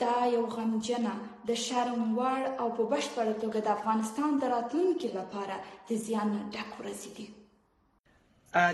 دا 0.05 0.13
یو 0.35 0.43
غمجنه 0.57 1.13
د 1.49 1.59
شرم 1.65 2.01
وړ 2.21 2.41
او 2.61 2.67
په 2.77 2.83
بشپړه 2.91 3.33
توګه 3.41 3.59
د 3.65 3.69
افغانستان 3.77 4.29
د 4.39 4.43
راتلونکي 4.55 5.09
لپاره 5.19 5.55
د 5.91 6.07
زیان 6.07 6.29
ډک 6.57 6.69
ورځ 6.83 7.01
دي 7.17 7.27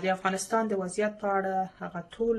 د 0.02 0.06
افغانستان 0.16 0.62
د 0.68 0.72
وضعیت 0.82 1.14
په 1.22 1.28
اړه 1.38 1.54
هغه 1.80 2.00
ټول 2.14 2.36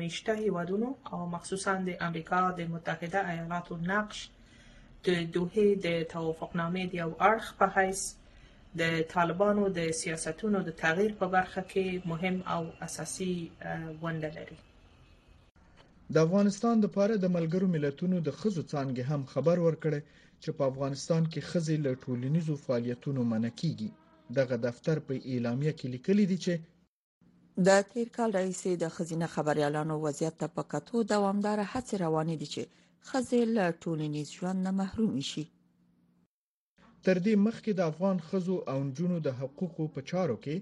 میشته 0.00 0.32
هیوادونو 0.44 0.88
او 1.12 1.18
مخصوصا 1.34 1.72
د 1.88 1.94
امریکا 2.08 2.40
د 2.58 2.68
متحده 2.74 3.20
ایالاتو 3.32 3.74
نقش 3.92 4.18
د 5.06 5.24
دوه 5.36 5.64
د 5.86 5.88
توافقنامې 6.14 6.84
د 6.90 6.94
یو 7.02 7.10
اړخ 7.30 7.46
په 7.62 7.66
حیث 7.76 8.00
د 8.80 9.02
طالبانو 9.14 9.64
د 9.78 9.88
سیاستونو 10.02 10.58
د 10.68 10.76
تغییر 10.84 11.12
په 11.20 11.26
برخه 11.36 11.62
کې 11.72 11.86
مهم 12.12 12.36
او 12.54 12.62
اساسي 12.88 13.34
ونډه 14.02 14.30
لري 14.38 14.58
د 16.14 16.16
افغانستان 16.28 16.74
د 16.86 16.94
پاره 16.98 17.14
د 17.24 17.34
ملګرو 17.38 17.66
ملتونو 17.74 18.16
د 18.26 18.30
خزو 18.38 18.62
څانګې 18.72 19.02
هم 19.10 19.22
خبر 19.32 19.56
ورکړي 19.66 20.00
چې 20.42 20.50
په 20.58 20.62
افغانستان 20.70 21.22
کې 21.32 21.40
خزې 21.50 21.76
له 21.84 21.92
ټولنیزو 22.04 22.54
فعالیتونو 22.64 23.20
منع 23.34 23.52
کیږي 23.60 23.88
دغه 24.40 24.56
دفتر 24.68 24.96
په 25.08 25.12
اعلامیه 25.32 25.72
کې 25.78 25.86
لیکلي 25.94 26.26
دي 26.32 26.40
چې 26.46 26.54
د 27.64 27.68
تیر 27.92 28.08
کال 28.16 28.30
رئیس 28.38 28.58
د 28.80 28.84
خزینه 28.94 29.26
خبريالانو 29.34 29.94
وضعیت 30.04 30.34
ته 30.40 30.46
په 30.54 30.62
کتو 30.72 30.96
دوامدار 31.12 31.58
هڅې 31.72 31.94
روانې 32.04 32.36
دي 32.40 32.48
چې 32.54 32.62
خزې 33.08 33.42
له 33.58 33.66
ټولنیز 33.84 34.28
ژوند 34.40 34.58
نه 34.68 34.72
محروم 34.80 35.14
شي 35.30 35.44
تر 37.04 37.16
دې 37.24 37.34
مخکې 37.46 37.72
د 37.78 37.88
افغان 37.92 38.18
خزو 38.26 38.56
او 38.72 38.76
نجونو 38.88 39.18
د 39.26 39.38
حقوقو 39.40 39.84
په 39.94 40.00
چارو 40.10 40.36
کې 40.44 40.56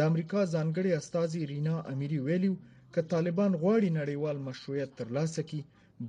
د 0.00 0.10
امریکا 0.12 0.40
ځانګړي 0.54 0.90
استاذي 0.96 1.42
رینا 1.52 1.76
اميري 1.92 2.18
ویلیو 2.30 2.54
ک 2.96 3.06
طالبان 3.12 3.52
غواړي 3.62 3.88
نړیوال 4.00 4.36
مشروعیت 4.48 4.90
ترلاسه 5.02 5.40
کړي 5.52 5.62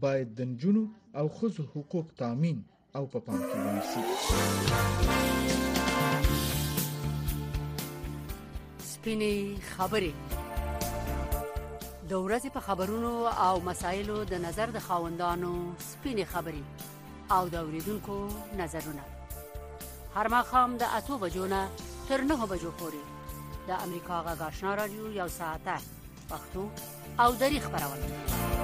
باید 0.07 0.27
د 0.41 0.49
نجونو 0.55 0.83
او 1.21 1.25
خزو 1.37 1.63
حقوق 1.75 2.07
تضمین 2.23 2.57
او 2.97 3.03
په 3.15 3.23
پام 3.29 3.39
کې 3.49 3.57
ونیسي 3.65 4.03
سپینې 9.03 9.35
خبرې 9.75 10.13
د 12.09 12.11
ورځې 12.25 12.49
په 12.55 12.59
خبرونو 12.67 13.13
او 13.47 13.53
مسایلو 13.69 14.17
د 14.31 14.33
نظر 14.45 14.67
د 14.75 14.79
خاوندانو 14.87 15.51
سپینې 15.91 16.25
خبرې 16.33 16.63
او 17.35 17.43
د 17.53 17.55
اوریدونکو 17.63 18.17
نظرونه 18.61 19.03
هر 20.15 20.27
مخام 20.35 20.69
د 20.81 20.83
اتو 20.99 21.17
بجو 21.23 21.45
نه 21.53 21.61
تر 22.09 22.21
نه 22.29 22.37
بجو 22.51 22.71
پورې 22.81 23.03
د 23.67 23.69
امریکا 23.85 24.17
غاښنا 24.41 24.71
رادیو 24.81 25.07
یو 25.19 25.29
ساعته 25.39 25.77
پښتو 26.31 26.63
او 27.23 27.29
دری 27.41 27.59
خبرونه 27.65 28.60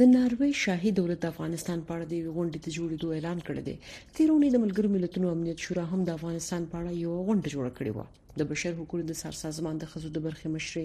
د 0.00 0.02
ناروې 0.12 0.48
شاهي 0.60 0.90
دولت 0.98 1.18
د 1.24 1.26
افغانستان 1.32 1.82
په 1.88 1.94
اړه 1.94 2.04
د 2.12 2.14
غونډې 2.36 2.58
ته 2.64 2.68
جوړېدو 2.76 3.08
اعلان 3.16 3.38
کړی 3.48 3.62
دی 3.66 3.74
تیرونی 4.16 4.48
د 4.52 4.56
ملګرو 4.64 4.88
ملتونو 4.94 5.26
امنیت 5.34 5.58
شورا 5.66 5.84
هم 5.90 6.00
د 6.06 6.10
افغانستان 6.18 6.62
په 6.70 6.74
اړه 6.80 6.90
یو 7.04 7.12
غونډه 7.28 7.48
جوړه 7.54 7.72
کړې 7.76 7.92
و 7.96 7.98
د 8.40 8.42
بشر 8.52 8.72
حقوقو 8.78 9.02
د 9.10 9.12
سرسازمان 9.20 9.76
د 9.82 9.84
خزو 9.92 10.08
د 10.16 10.18
برخې 10.26 10.46
مشر 10.54 10.76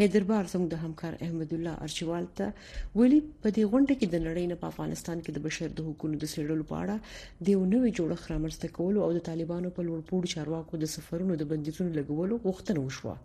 هیدربار 0.00 0.44
زموږ 0.54 0.68
د 0.72 0.76
همکار 0.86 1.12
احمد 1.26 1.50
الله 1.56 1.74
ارچوال 1.86 2.24
ته 2.40 2.46
ویلي 2.54 3.20
په 3.42 3.48
دې 3.56 3.64
غونډه 3.72 3.94
کې 3.98 4.06
د 4.14 4.16
نړۍ 4.26 4.44
نه 4.52 4.56
په 4.62 4.66
افغانستان 4.72 5.16
کې 5.24 5.30
د 5.36 5.38
بشر 5.46 5.68
د 5.74 5.78
حقوقو 5.88 6.12
د 6.24 6.26
سیړلو 6.34 6.64
په 6.72 6.76
اړه 6.80 6.96
د 7.44 7.46
یو 7.56 7.62
نوې 7.74 7.90
جوړښت 7.98 8.24
رامنځته 8.34 8.66
کولو 8.80 8.98
او 9.06 9.10
د 9.16 9.18
طالبانو 9.30 9.68
په 9.76 9.80
لور 9.90 10.00
پوړ 10.10 10.22
چارواکو 10.34 10.74
د 10.82 10.84
سفرونو 10.96 11.32
د 11.36 11.42
بندیزونو 11.54 11.90
لګولو 12.00 12.34
غوښتنه 12.48 12.78
وشوه 12.80 13.16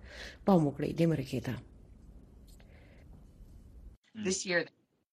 پام 0.45 0.61
وکړئ 0.67 0.91
د 0.99 1.01
مرکې 1.13 1.39
ته 1.47 1.55
This 4.29 4.39
year 4.51 4.63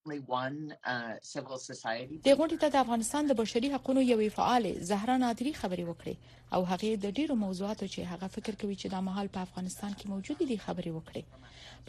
Uh, 0.07 1.17
دې 1.21 2.33
غونډې 2.39 2.57
ته 2.59 2.67
د 2.73 2.77
افغانستان 2.81 3.25
د 3.29 3.35
بشري 3.39 3.69
حقوقو 3.71 4.01
یوې 4.11 4.27
فعالې 4.35 4.71
زهرا 4.89 5.15
نادري 5.23 5.51
خبري 5.61 5.83
وکړې 5.87 6.15
او 6.55 6.59
هغه 6.69 6.91
د 7.05 7.15
ډیرو 7.17 7.35
موضوعاتو 7.43 7.87
چې 7.93 8.05
هغه 8.11 8.27
فکر 8.35 8.53
کوي 8.61 8.75
چې 8.81 8.87
د 8.93 9.01
مهال 9.07 9.27
په 9.33 9.39
افغانستان 9.47 9.91
کې 9.99 10.05
موجود 10.13 10.39
دي 10.51 10.57
خبري 10.65 10.91
وکړې 10.93 11.23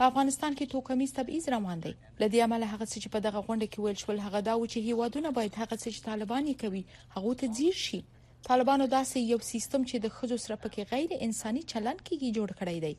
په 0.00 0.10
افغانستان 0.10 0.52
کې 0.58 0.72
توکمیز 0.74 1.10
تبعیض 1.18 1.44
روان 1.54 1.78
دی 1.84 1.92
لدی 2.22 2.38
عمل 2.46 2.62
هغه 2.72 2.86
چې 3.02 3.08
په 3.16 3.24
دغه 3.26 3.40
غونډه 3.48 3.66
کې 3.70 3.80
ویل 3.82 3.98
شول 4.02 4.18
هغه 4.26 4.40
دا 4.48 4.54
و 4.58 4.64
چې 4.72 4.78
هیوادونه 4.86 5.28
باید 5.36 5.58
هغه 5.62 5.76
چې 5.82 6.00
طالبان 6.08 6.42
یې 6.50 6.60
کوي 6.62 6.82
هغه 7.16 7.30
ته 7.40 7.46
ځیر 7.58 7.74
شي 7.86 8.00
طالبانو 8.48 8.86
داسې 8.96 9.18
یو 9.34 9.38
سیستم 9.52 9.82
چې 9.90 9.96
د 10.04 10.16
خځو 10.16 10.36
سره 10.46 10.56
پکې 10.62 10.82
غیر 10.94 11.10
انساني 11.28 11.62
چلن 11.74 11.98
کیږي 12.06 12.28
جوړ 12.36 12.50
کړی 12.58 12.76
دی 12.84 12.94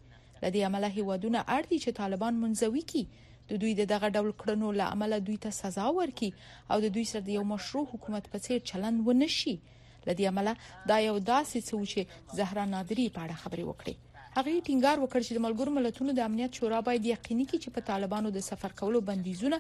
لدی 0.46 0.60
عمل 0.70 0.84
هیوادونه 0.98 1.39
اړ 1.53 1.63
دي 1.72 1.77
چې 1.86 1.91
طالبان 2.01 2.34
منځوي 2.46 2.84
کړي 2.94 3.06
د 3.51 3.55
دوی 3.62 3.72
د 3.77 3.84
دغه 3.93 4.08
ډول 4.15 4.29
کړنو 4.41 4.67
له 4.81 4.86
امله 4.96 5.17
دوی 5.27 5.38
ته 5.46 5.50
سزا 5.62 5.88
ورکړي 5.96 6.29
او 6.72 6.77
د 6.84 6.88
دوی 6.96 7.05
سره 7.12 7.22
د 7.24 7.29
یو 7.38 7.43
مشروع 7.53 7.81
حکومت 7.93 8.29
په 8.34 8.38
څیر 8.46 8.60
چلند 8.70 8.98
ونشي 9.08 9.55
لدی 10.10 10.25
عمله 10.31 10.53
دا 10.91 10.98
یو 11.08 11.17
داسې 11.31 11.58
څه 11.67 11.75
چې 11.91 12.38
زهرا 12.38 12.63
نادری 12.75 13.05
په 13.15 13.20
اړه 13.25 13.41
خبرې 13.43 13.65
وکړي 13.67 13.96
هغه 14.38 14.51
ټینګار 14.67 14.98
وکړ 15.01 15.20
چې 15.27 15.31
د 15.36 15.43
ملګرو 15.46 15.75
ملتونو 15.77 16.12
د 16.13 16.22
امنیت 16.29 16.60
شورا 16.60 16.79
باید 16.88 17.10
یقیني 17.12 17.46
کړي 17.50 17.60
چې 17.63 17.74
په 17.77 17.86
طالبانو 17.91 18.31
د 18.38 18.46
سفر 18.50 18.72
کولو 18.81 19.01
بندیزونه 19.10 19.58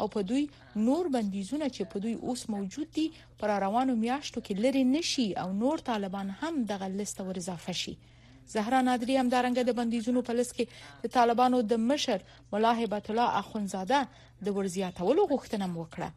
او 0.00 0.06
په 0.14 0.20
دوی 0.30 0.42
نور 0.88 1.12
بندیزونه 1.16 1.66
چې 1.76 1.92
په 1.92 2.04
دوی 2.04 2.14
اوس 2.28 2.46
موجود 2.54 2.94
دي 3.00 3.06
پر 3.42 3.54
روانو 3.66 4.00
میاشتو 4.06 4.44
کې 4.46 4.64
لري 4.66 4.84
نشي 4.96 5.28
او 5.44 5.48
نور 5.64 5.86
طالبان 5.92 6.34
هم 6.44 6.54
دغه 6.72 6.92
لسته 7.00 7.28
ور 7.28 7.42
اضافه 7.44 7.76
شي 7.84 7.94
زهرا 8.46 8.80
نادری 8.80 9.16
هم 9.16 9.28
دارنګه 9.32 9.62
د 9.66 9.76
بندیزونو 9.76 10.22
په 10.28 10.32
لس 10.40 10.52
کې 10.52 11.04
د 11.04 11.12
طالبانو 11.16 11.60
د 11.72 11.80
مشر 11.90 12.20
مولا 12.52 12.72
هبت 12.80 13.08
الله 13.12 13.28
اخونزاده 13.42 14.00
د 14.48 14.56
ورزیاتولو 14.58 15.24
غوښتنه 15.32 15.66
وکړه 15.74 16.10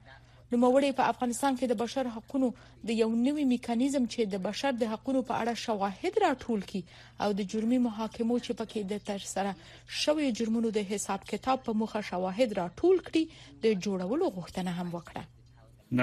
نو 0.51 0.57
موري 0.63 0.89
په 0.97 1.03
افغانستان 1.11 1.57
کې 1.57 1.69
د 1.69 1.77
بشر 1.83 2.07
حقوقو 2.15 2.49
د 2.89 2.97
یو 3.01 3.07
نوي 3.27 3.45
میکانیزم 3.53 4.03
چې 4.13 4.29
د 4.33 4.43
بشر 4.47 4.75
د 4.81 4.91
حقوقو 4.91 5.23
په 5.31 5.39
اړه 5.39 5.53
شواهد 5.65 6.19
راټول 6.25 6.61
کړي 6.69 6.83
او 7.27 7.31
د 7.39 7.49
جرمي 7.53 7.79
محاکمو 7.87 8.37
چې 8.45 8.51
پکې 8.59 8.79
د 8.91 9.03
تر 9.09 9.25
سره 9.33 9.55
شوی 10.03 10.31
جرمونو 10.41 10.71
د 10.77 10.85
حساب 10.91 11.27
کتاب 11.33 11.65
په 11.65 11.77
مخه 11.83 12.01
شواهد 12.11 12.57
راټول 12.61 13.03
کړي 13.07 13.23
د 13.65 13.83
جوړولو 13.83 14.31
غوښتنه 14.35 14.71
هم 14.77 14.89
وکړه 14.95 15.23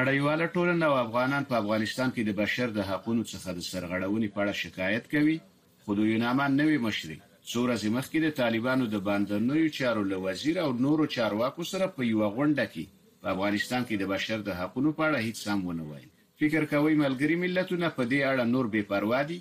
نړیواله 0.00 0.52
ټولنه 0.56 0.84
او 0.90 1.00
افغانان 1.06 1.48
په 1.52 1.58
افغانستان 1.62 2.12
کې 2.12 2.22
د 2.28 2.40
بشر 2.44 2.76
د 2.80 2.86
حقوقو 2.90 3.24
څخه 3.32 3.56
د 3.56 3.66
سرغړونې 3.70 4.28
په 4.34 4.38
اړه 4.42 4.54
شکایت 4.64 5.10
کوي 5.16 5.38
خو 5.86 5.94
د 5.96 6.04
یونامان 6.08 6.54
نوی 6.58 6.76
مشري 6.82 7.14
څو 7.52 7.62
ورځې 7.64 7.88
مخکې 7.94 8.20
د 8.24 8.28
طالبانو 8.36 8.84
د 8.92 9.00
باندنوي 9.08 9.64
چارو 9.78 10.04
له 10.12 10.20
وزیر 10.26 10.60
او 10.62 10.68
نورو 10.84 11.06
چارواکو 11.14 11.66
سره 11.70 11.88
په 11.96 12.06
یو 12.10 12.28
غونډه 12.36 12.64
کې 12.74 13.02
په 13.24 13.32
افغانستان 13.34 13.84
کې 13.88 13.98
د 14.02 14.08
بشر 14.12 14.46
د 14.46 14.56
حقوقو 14.60 14.92
په 15.00 15.06
اړه 15.08 15.26
هیڅ 15.26 15.42
سم 15.48 15.66
ونه 15.66 15.88
وایي 15.90 16.08
فکر 16.44 16.68
کوي 16.72 16.96
ملګری 17.02 17.38
ملتونه 17.44 17.90
په 17.98 18.08
دې 18.12 18.32
اړه 18.32 18.48
نور 18.54 18.70
بے 18.76 18.84
پروا 18.92 19.20
دي 19.32 19.40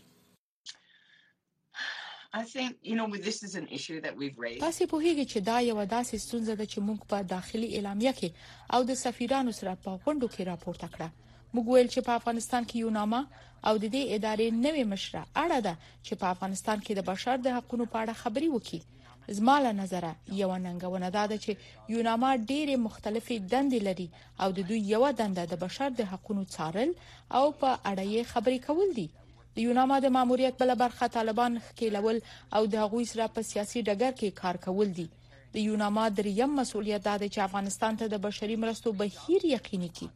تاسو 3.64 4.82
په 4.92 5.02
هیګه 5.06 5.26
چې 5.32 5.40
دا 5.50 5.58
یو 5.70 5.82
داسې 5.98 6.24
ستونزه 6.28 6.54
ده 6.54 6.66
چې 6.72 6.88
موږ 6.92 7.12
په 7.14 7.24
داخلي 7.36 7.72
اعلامیه 7.74 8.18
کې 8.22 8.70
او 8.76 8.84
د 8.94 9.02
سفیرانو 9.06 9.60
سره 9.62 9.80
په 9.88 9.98
غونډو 10.06 10.34
کې 10.36 10.50
راپورته 10.54 10.92
کړه 10.98 11.14
موږ 11.56 11.66
ویل 11.70 11.88
چې 11.94 12.00
په 12.06 12.12
افغانستان 12.20 12.64
کې 12.70 12.76
یو 12.84 12.90
نامه 13.00 13.20
او 13.68 13.74
د 13.82 13.86
دې 13.96 14.02
ادارې 14.18 14.48
نوې 14.66 14.84
مشره 14.94 15.22
اړه 15.44 15.60
ده 15.68 15.74
چې 16.06 16.14
په 16.22 16.26
افغانستان 16.36 16.78
کې 16.86 16.94
د 17.00 17.02
بشر 17.10 17.36
د 17.42 17.48
حقوقو 17.58 17.86
په 17.94 17.98
اړه 18.04 18.14
خبري 18.22 18.48
وکړي 18.54 18.82
زما 19.40 19.56
له 19.66 19.72
نظره 19.80 20.12
یو 20.42 20.48
ننګونه 20.66 21.10
ده 21.16 21.38
چې 21.44 21.52
یو 21.94 22.02
نامه 22.08 22.30
ډېرې 22.52 22.76
مختلفې 22.88 23.38
دندې 23.54 23.80
لري 23.88 24.08
او 24.42 24.48
د 24.58 24.66
دوی 24.70 24.80
یو 24.94 25.04
دنده 25.20 25.44
د 25.52 25.60
بشر 25.66 25.90
د 26.00 26.10
حقوقو 26.14 26.50
څارل 26.56 26.92
او 27.38 27.46
په 27.62 27.70
اړه 27.90 28.04
یې 28.14 28.22
خبري 28.32 28.60
کول 28.68 28.90
دي 28.98 29.08
د 29.56 29.58
یوناما 29.66 29.98
د 30.06 30.14
ماموریت 30.18 30.54
بل 30.62 30.72
برخه 30.84 31.08
طالبان 31.18 31.62
خکېلول 31.68 32.18
او 32.56 32.62
د 32.72 32.90
غوي 32.92 33.06
سره 33.12 33.34
په 33.36 33.42
سیاسي 33.52 33.80
ډګر 33.90 34.12
کې 34.20 34.38
کار 34.42 34.58
کول 34.66 34.90
دي 35.00 35.08
د 35.56 35.58
یوناما 35.68 36.06
دریم 36.18 36.52
مسولیت 36.62 37.02
دا 37.10 37.16
دی 37.22 37.30
چې 37.34 37.48
افغانستان 37.50 38.00
ته 38.04 38.06
د 38.16 38.24
بشري 38.28 38.56
مرستو 38.66 38.98
بهیر 39.04 39.42
یقیني 39.58 39.92
کړي 39.98 40.12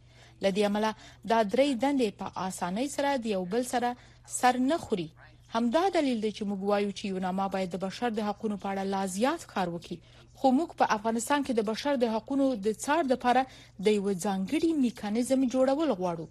لدې 0.46 0.63
عمله 0.65 0.96
دا 1.32 1.39
درې 1.53 1.67
دندې 1.84 2.10
په 2.20 2.25
اسانۍ 2.48 2.88
سره 2.96 3.13
د 3.24 3.34
یو 3.36 3.44
بل 3.53 3.63
سره 3.74 3.91
سر 4.39 4.60
نه 4.72 4.77
خوري 4.86 5.08
همدا 5.56 5.82
دلیل 5.98 6.20
دی 6.25 6.32
چې 6.38 6.50
موږ 6.50 6.60
وایو 6.70 6.96
چې 7.00 7.03
یوناما 7.12 7.46
باید 7.56 7.74
د 7.75 7.82
بشر 7.86 8.15
د 8.15 8.27
حقوقو 8.29 8.58
په 8.63 8.72
اړه 8.72 8.84
لا 8.96 9.01
زیات 9.17 9.46
کار 9.53 9.72
وکړي 9.75 10.25
خو 10.41 10.51
موږ 10.58 10.75
په 10.82 10.89
افغانستان 10.98 11.46
کې 11.46 11.60
د 11.60 11.67
بشر 11.72 12.01
د 12.03 12.12
حقوقو 12.15 12.50
د 12.67 12.77
څار 12.84 13.03
لپاره 13.13 13.46
د 13.86 13.88
یو 14.00 14.13
ځانګړي 14.25 14.74
میکانیزم 14.84 15.46
جوړول 15.53 15.96
غواړو 16.01 16.27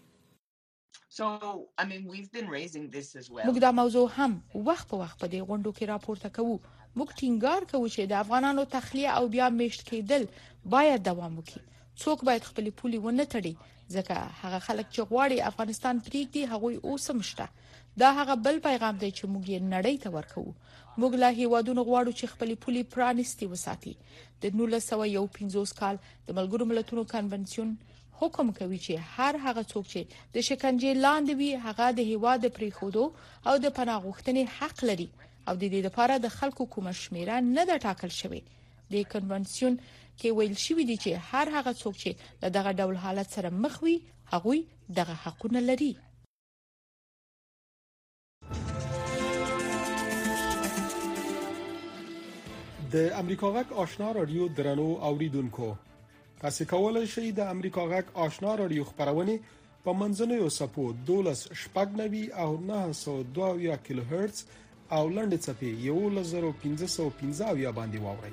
موږ 1.22 3.56
دا 3.64 3.70
موضوع 3.78 4.02
هم 4.16 4.34
وخت 4.68 4.86
په 4.92 5.00
وخت 5.02 5.16
په 5.22 5.30
دې 5.32 5.44
غونډو 5.48 5.70
کې 5.78 5.88
راپورته 5.92 6.28
کوو 6.38 6.54
موږ 7.00 7.08
ټینګار 7.20 7.62
کوو 7.72 7.92
چې 7.94 8.06
د 8.12 8.14
افغانانو 8.20 8.64
تخلیه 8.74 9.16
او 9.18 9.24
بیا 9.34 9.46
میشت 9.58 9.82
کېدل 9.90 10.22
باید 10.76 11.04
دوام 11.10 11.32
وکړي 11.40 11.64
څوک 12.04 12.24
باید 12.30 12.48
خپل 12.50 12.70
پولي 12.80 13.02
ونه 13.04 13.26
تړي 13.34 13.54
ځکه 13.96 14.14
هغه 14.42 14.60
خلک 14.68 14.86
چې 14.94 15.08
غواړي 15.10 15.36
افغانستان 15.50 15.94
پریږدي 16.08 16.42
هغه 16.52 16.68
اوس 16.90 17.06
مشته 17.20 17.46
دا 18.04 18.10
هغه 18.18 18.34
بل 18.48 18.56
پیغام 18.68 18.94
دی 19.02 19.10
چې 19.18 19.24
موږ 19.32 19.44
یې 19.52 19.58
نړۍ 19.74 19.96
ته 20.04 20.08
ورکوو 20.18 20.58
موږ 21.00 21.12
لا 21.22 21.30
هیوادونو 21.38 21.80
غواړو 21.88 22.10
چې 22.18 22.32
خپل 22.32 22.48
پولي 22.64 22.82
پرانستي 22.96 23.46
وساتي 23.54 23.94
د 24.42 24.44
1950 24.58 25.80
کال 25.82 25.96
د 26.04 26.28
ملګرو 26.38 26.64
ملتونو 26.72 27.02
کنونسیون 27.14 27.70
حکم 28.20 28.50
کوي 28.58 28.78
چې 28.84 28.94
هر 29.16 29.36
هغه 29.44 29.62
څوک 29.72 29.84
چې 29.92 30.00
د 30.34 30.46
شکنجې 30.48 30.90
لاندې 31.04 31.34
وي 31.40 31.50
هغه 31.66 31.86
د 31.98 32.08
هیواد 32.10 32.42
پریخودو 32.58 33.04
او 33.48 33.54
د 33.64 33.72
پناه 33.78 33.98
غوښتنې 34.06 34.42
حق 34.56 34.78
لري 34.90 35.08
او 35.48 35.54
د 35.62 35.64
دې 35.72 35.80
لپاره 35.86 36.14
د 36.26 36.34
خلکو 36.38 36.66
کومه 36.76 36.92
شمیره 37.04 37.38
نه 37.56 37.62
ده 37.72 37.76
ټاکل 37.86 38.12
شوې 38.20 38.40
د 38.92 39.08
کنونسیون 39.14 39.74
کې 40.18 40.34
ویل 40.38 40.54
شوې 40.66 40.84
دي 40.92 40.96
چې 41.04 41.10
هر 41.30 41.46
هغه 41.56 41.72
څوک 41.82 41.94
چې 42.02 42.10
دغه 42.60 42.70
ډول 42.84 42.96
حالت 43.08 43.28
سره 43.38 43.48
مخ 43.64 43.74
وي 43.88 43.96
هغوی 44.32 44.60
دغه 44.98 45.14
حقونه 45.26 45.60
لري 45.72 45.92
د 52.94 53.12
امریکا 53.22 53.48
غک 53.56 53.74
آشنا 53.84 54.06
رادیو 54.20 54.46
درنو 54.60 54.88
اوریدونکو 55.08 55.68
تاسو 56.42 56.64
کولی 56.70 57.00
شئ 57.12 57.24
د 57.38 57.48
امریکا 57.54 57.82
غک 57.88 58.10
آشنا 58.26 58.52
رادیو 58.58 58.84
خبرونه 58.90 59.32
په 59.86 59.92
منځنوي 60.02 60.52
سپو 60.54 60.82
12 61.08 61.56
شپږ 61.62 61.98
نوي 62.00 62.22
او 62.44 62.46
902 62.68 63.74
کیلو 63.88 64.04
هرتز 64.12 64.38
او 64.98 65.02
لنډ 65.16 65.40
چپی 65.46 65.72
11515 65.94 67.58
یا 67.64 67.72
باندې 67.78 68.06
واوري 68.06 68.32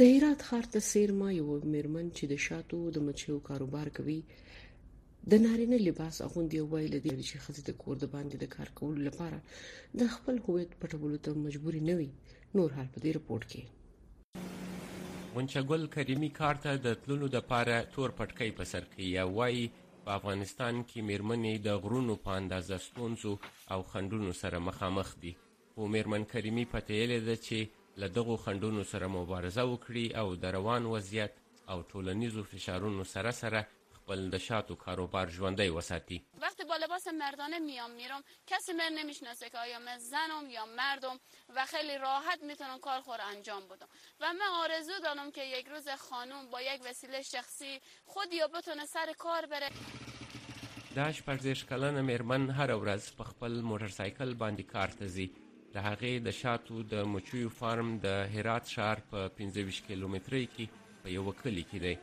د 0.00 0.02
هرات 0.12 0.42
ښار 0.48 0.66
ته 0.72 0.84
سیرما 0.88 1.28
یو 1.36 1.58
میرمن 1.76 2.08
چې 2.18 2.32
د 2.32 2.40
شاتو 2.46 2.80
د 2.96 3.04
مچیو 3.10 3.36
کاروبار 3.50 3.92
کوي 4.00 4.16
د 5.36 5.42
نارینه 5.46 5.78
لباس 5.86 6.18
اغوندي 6.26 6.64
ویل 6.74 6.98
دي 7.06 7.14
چې 7.14 7.46
خزه 7.46 7.64
د 7.70 7.78
کور 7.84 7.96
د 8.02 8.10
باندې 8.16 8.42
د 8.42 8.50
کار 8.56 8.74
کولو 8.82 9.06
لپاره 9.10 9.40
د 10.02 10.12
خپل 10.16 10.42
هویت 10.48 10.76
پټولو 10.82 11.22
ته 11.28 11.36
مجبور 11.46 11.80
نه 11.90 11.96
وي 12.00 12.10
نور 12.56 12.70
هر 12.76 12.86
په 12.94 12.98
دې 13.04 13.12
رپورت 13.18 13.44
کې 13.50 13.62
منچګل 15.34 15.82
کریمی 15.94 16.28
کار 16.38 16.54
ته 16.62 16.76
د 16.84 16.94
تللو 17.02 17.28
د 17.32 17.42
پاره 17.50 17.76
تور 17.96 18.10
پټکی 18.20 18.50
په 18.60 18.64
سر 18.70 18.84
کې 18.94 19.04
یا 19.16 19.24
وای 19.38 19.68
په 20.04 20.10
افغانستان 20.18 20.80
کې 20.90 21.00
میرمنې 21.10 21.54
د 21.66 21.82
غرونو 21.82 22.16
په 22.28 22.38
اندازه 22.40 22.78
ستونزو 22.86 23.32
او 23.76 23.82
خندونو 23.90 24.32
سره 24.40 24.58
مخامخ 24.68 25.12
دي 25.24 25.32
او 25.76 25.86
میرمن 25.94 26.24
کریمی 26.32 26.64
پته 26.72 26.92
یې 27.02 27.20
ده 27.30 27.36
چې 27.46 27.58
له 28.00 28.06
دغو 28.16 28.36
خندونو 28.44 28.82
سره 28.92 29.06
مبارزه 29.18 29.62
وکړي 29.72 30.06
او 30.20 30.26
د 30.44 30.56
روان 30.56 30.86
وضعیت 30.94 31.34
او 31.72 31.78
ټولنیزو 31.92 32.42
فشارونو 32.50 33.04
سره 33.14 33.30
سره 33.42 33.62
خپل 34.08 34.30
نشاط 34.34 34.70
و 34.70 34.74
کاروبار 34.74 35.28
ژوندۍ 35.30 35.68
وساتي 35.68 36.24
وقتی 36.40 36.64
با 36.64 36.76
لباس 36.76 37.06
مردانه 37.08 37.58
میام 37.58 37.90
میرم 37.90 38.22
کسی 38.46 38.72
من 38.72 38.92
نمیشناسه 38.98 39.50
که 39.50 39.58
آیا 39.58 39.78
من 39.78 39.98
زنم 39.98 40.50
یا 40.50 40.66
مردم 40.76 41.18
و 41.56 41.66
خیلی 41.66 41.98
راحت 41.98 42.42
میتونم 42.42 42.78
کار 42.78 43.00
خور 43.00 43.20
انجام 43.20 43.62
بدم 43.66 43.88
و 44.20 44.32
من 44.32 44.46
آرزو 44.62 44.92
دارم 45.04 45.30
که 45.30 45.44
یک 45.44 45.66
روز 45.68 45.88
خانم 45.88 46.50
با 46.50 46.62
یک 46.62 46.80
وسیله 46.84 47.22
شخصی 47.22 47.80
خود 48.04 48.32
یا 48.32 48.48
بتونه 48.48 48.86
سر 48.86 49.12
کار 49.18 49.46
بره 49.46 49.68
دهش 50.94 51.18
شپږ 51.22 51.68
کلن 51.68 52.00
میرمن 52.00 52.50
هر 52.50 52.70
ورځ 52.80 53.02
په 53.18 53.24
خپل 53.24 53.60
موټرسایکل 53.62 54.30
باندې 54.40 54.62
کار 54.72 54.88
ته 54.98 55.06
د 55.74 55.76
هغې 55.76 56.14
د 56.26 56.30
شاتو 56.30 56.82
د 56.82 56.94
مچیو 56.94 57.48
فارم 57.48 57.98
د 57.98 58.04
هرات 58.06 58.66
شهر 58.66 58.98
په 59.10 59.28
15 59.28 59.52
کې 59.86 60.66
یو 61.06 61.32
کلی 61.32 61.64
کې 61.72 61.76
دی 61.80 61.98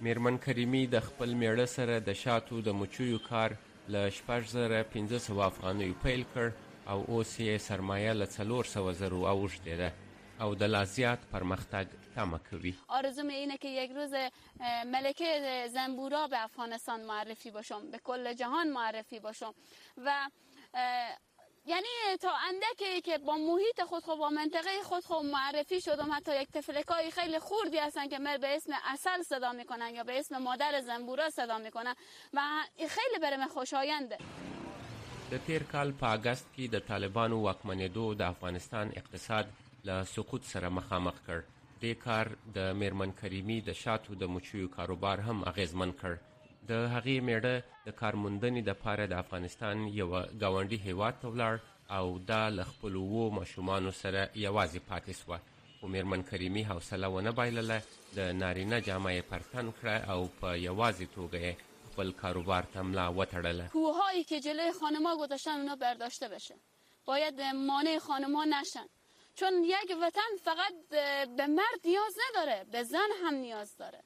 میرمن 0.00 0.38
کریمي 0.44 0.86
د 0.92 1.00
خپل 1.06 1.34
میړه 1.40 1.66
سره 1.72 1.98
د 2.06 2.12
شاتو 2.20 2.60
د 2.68 2.72
مچیو 2.78 3.18
کار 3.26 3.52
له 3.96 4.08
4500 4.14 5.42
افغانیو 5.50 5.94
پیل 6.04 6.24
کړ 6.34 6.48
او 6.88 6.96
اوس 7.16 7.34
یې 7.40 7.58
سرمایه 7.66 8.14
له 8.14 8.26
400 8.32 8.96
زرو 9.00 9.20
اوښتې 9.32 9.76
ده 9.82 9.92
او 10.46 10.54
د 10.62 10.72
لا 10.74 10.80
زیات 10.94 11.28
پرمختګ 11.34 11.92
تمه 12.14 12.40
کوي 12.48 12.72
آرزوم 12.98 13.28
اینه 13.34 13.56
که 13.56 13.68
یک 13.82 13.90
روز 13.98 14.14
ملکه 14.94 15.66
زنبورا 15.76 16.24
به 16.32 16.40
افغانستان 16.48 17.00
معرفی 17.12 17.50
باشم 17.58 17.90
به 17.90 17.98
کل 18.10 18.32
جهان 18.42 18.68
معرفی 18.78 19.20
باشم 19.28 19.54
و 20.08 20.12
یعنی 21.66 22.16
تا 22.20 22.30
اندکی 22.48 23.00
که 23.00 23.18
با 23.18 23.36
محیط 23.36 23.82
خود 23.86 24.04
خود 24.04 24.18
با 24.18 24.28
منطقه 24.28 24.68
خود 24.82 25.04
خود 25.04 25.24
معرفی 25.26 25.80
شدم 25.80 26.08
حتی 26.12 26.42
یک 26.42 26.48
تفلکایی 26.52 27.10
خیلی 27.10 27.38
خوردی 27.38 27.76
هستن 27.78 28.08
که 28.08 28.18
مر 28.18 28.36
به 28.36 28.48
اسم 28.56 28.72
اصل 28.84 29.22
صدا 29.22 29.52
میکنن 29.52 29.94
یا 29.94 30.04
به 30.04 30.18
اسم 30.18 30.36
مادر 30.36 30.80
زنبورا 30.80 31.30
صدا 31.30 31.58
میکنن 31.58 31.94
و 32.34 32.40
خیلی 32.88 33.18
برم 33.22 33.46
خوشاینده 33.46 34.18
د 35.30 35.36
تیر 35.46 35.62
کال 35.62 35.92
په 35.92 36.10
اگست 36.10 36.46
کې 36.56 36.60
د 36.72 36.78
طالبانو 36.78 37.52
واکمنېدو 37.52 38.16
د 38.18 38.22
افغانستان 38.22 38.92
اقتصاد 38.96 39.46
له 39.84 40.04
سقوط 40.04 40.44
سره 40.44 40.68
مخامخ 40.68 41.14
کړ 41.28 41.42
د 41.84 41.92
کار 41.92 42.36
د 42.54 42.58
میرمن 42.58 43.12
کریمی 43.12 43.60
د 43.60 43.72
شاتو 43.72 44.14
د 44.14 44.24
مچیو 44.24 44.68
کاروبار 44.68 45.20
هم 45.20 45.48
اغیزمن 45.48 45.92
کړ 45.92 46.14
د 46.70 46.72
هغې 46.94 47.14
میړه 47.28 47.54
د 47.86 47.90
کارموندنې 48.00 48.60
د 48.68 48.72
پاره 48.82 49.06
د 49.08 49.14
افغانستان 49.22 49.76
یو 50.00 50.06
گاونډي 50.42 50.78
هیواد 50.86 51.14
ته 51.22 51.26
ولاړ 51.32 51.56
او 51.96 52.04
دا 52.30 52.44
ل 52.56 52.60
خپل 52.70 52.92
وو 53.12 53.24
ماشومان 53.38 53.84
سره 54.02 54.22
یوازې 54.46 54.80
پاتې 54.90 55.12
شو 55.18 55.32
او 55.80 55.90
میرمن 55.94 56.22
کریمی 56.30 56.62
حوصله 56.70 57.10
ونه 57.14 57.32
بایلله 57.38 57.78
د 58.18 58.32
نارینه 58.42 58.78
جامعې 58.88 59.22
پرتن 59.30 59.66
کړه 59.78 59.96
او 60.12 60.20
په 60.40 60.48
یوازې 60.68 61.06
توګه 61.16 61.90
خپل 61.90 62.08
کاروبار 62.22 62.70
ته 62.74 62.82
ملا 62.92 63.06
وتړله 63.18 63.64
کوههایی 63.76 64.22
که 64.30 64.40
جلوی 64.46 64.72
خانمها 64.80 65.12
گذاشتن 65.22 65.54
اونا 65.60 65.76
برداشته 65.84 66.28
بشه 66.36 66.54
باید 67.10 67.40
مانع 67.68 67.98
خانمها 68.06 68.44
نشن 68.56 68.86
چون 69.38 69.62
یک 69.74 69.94
وطن 70.06 70.30
فقط 70.48 70.74
به 71.36 71.44
مرد 71.58 71.80
نیاز 71.92 72.14
نداره 72.26 72.58
به 72.72 72.82
زن 72.94 73.10
هم 73.22 73.34
نیاز 73.44 73.76
داره 73.84 74.00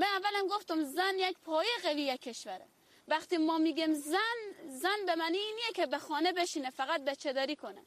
به 0.00 0.04
اولم 0.06 0.48
گفتم 0.56 0.84
زن 0.84 1.12
یک 1.28 1.36
پایه 1.46 1.70
قوی 1.82 2.18
کشوره 2.18 2.66
وقتی 3.08 3.36
ما 3.36 3.58
میگیم 3.58 3.94
زن 3.94 4.38
زن 4.82 5.06
به 5.06 5.14
معنی 5.14 5.38
اینیه 5.38 5.72
که 5.74 5.86
به 5.86 5.98
خانه 5.98 6.32
بشینه 6.32 6.70
فقط 6.70 7.04
بچه 7.04 7.32
داری 7.32 7.56
کنه 7.56 7.82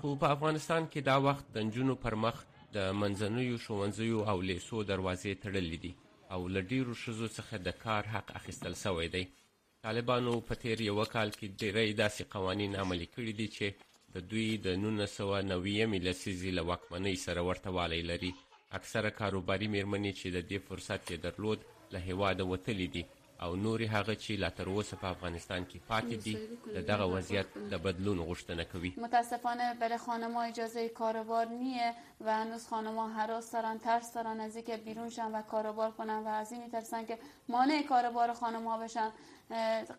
خو 0.00 0.14
په 0.16 0.30
افغانستان 0.30 0.88
کې 0.90 0.96
دا 0.98 1.22
وخت 1.22 1.44
د 1.54 1.58
نجونو 1.58 1.94
پر 1.94 2.14
مخ 2.14 2.44
د 2.74 2.92
منځنیو 3.00 3.58
ښوونځیو 3.64 4.28
او 4.30 4.40
لیسو 4.40 4.82
دروازې 4.84 5.34
تړلې 5.42 5.78
دي 5.84 5.94
او 6.30 6.48
له 6.48 6.60
ډیرو 6.62 6.94
ښځو 6.94 7.28
څخه 7.36 7.54
د 7.66 7.70
کار 7.84 8.02
حق 8.04 8.30
اخیستل 8.36 8.74
سوی 8.74 9.08
دی 9.08 9.28
طالبانو 9.82 10.40
په 10.40 10.54
تیر 10.54 10.80
یوه 10.80 11.04
کال 11.06 11.30
کې 11.30 11.52
ډیری 11.62 11.94
داسې 12.02 12.22
قوانین 12.36 12.76
عملي 12.76 13.08
کړي 13.16 13.32
دي 13.40 13.48
چې 13.56 13.66
د 14.14 14.18
دوی 14.30 14.48
د 14.66 14.66
1990 14.76 16.06
لسیزې 16.06 16.50
له 16.58 16.62
واکمنۍ 16.72 17.16
سره 17.26 17.42
ورته 17.50 17.70
والی 17.80 18.02
لري 18.12 18.32
اکثره 18.78 19.10
کاروباري 19.18 19.68
میرمنې 19.74 20.12
چې 20.20 20.34
د 20.34 20.46
دې 20.50 20.58
فرصت 20.68 21.10
یې 21.12 21.16
درلود 21.26 21.64
له 21.94 21.98
هیواده 22.10 22.44
وتلې 22.52 22.86
دي 22.94 23.02
او 23.44 23.48
نورې 23.62 23.86
هغه 23.94 24.14
چې 24.24 24.36
لا 24.42 24.48
تر 24.60 24.68
اوسه 24.72 24.96
په 25.02 25.08
افغانستان 25.14 25.64
کې 25.70 25.78
پاتې 25.86 26.18
دي 26.26 26.34
د 26.76 26.86
دغه 26.90 27.08
وضعیت 27.14 27.56
د 27.72 27.80
بدلون 27.86 28.22
غوښتنه 28.28 28.64
کوي 28.72 28.92
متاسفانه 29.06 29.66
برای 29.82 29.98
خانم‌ها 30.04 30.44
اجازه 30.52 30.86
کاروبار 31.00 31.46
نیه 31.48 31.88
و 32.26 32.38
هنوز 32.42 32.66
خانم‌ها 32.74 33.18
حراس 33.20 33.50
دارن 33.56 33.82
ترس 33.86 34.12
دارن 34.14 34.40
از 34.46 34.56
اینکه 34.56 34.76
بیرون 34.86 35.10
شن 35.16 35.34
و 35.34 35.42
کاروبار 35.52 35.90
کنن 35.98 36.22
و 36.26 36.38
از 36.44 36.52
این 36.52 36.62
میترسن 36.62 37.06
که 37.10 37.18
مانع 37.56 37.82
کاروبار 37.88 38.32
خانم‌ها 38.32 38.78
بشن 38.78 39.10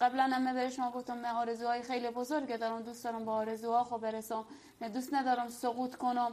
قبلا 0.01 0.23
هم 0.33 0.53
به 0.53 0.69
شما 0.75 0.91
گفتم 0.91 1.17
من 1.17 1.35
آرزوهای 1.41 1.81
خیلی 1.83 2.09
بزرگه 2.09 2.57
دارم 2.57 2.81
دوست 2.83 3.03
دارم 3.03 3.25
با 3.25 3.33
آرزوها 3.33 3.83
خب 3.83 3.97
برسم 4.01 4.45
دوست 4.93 5.13
ندارم 5.13 5.49
سقوط 5.49 5.95
کنم 5.95 6.31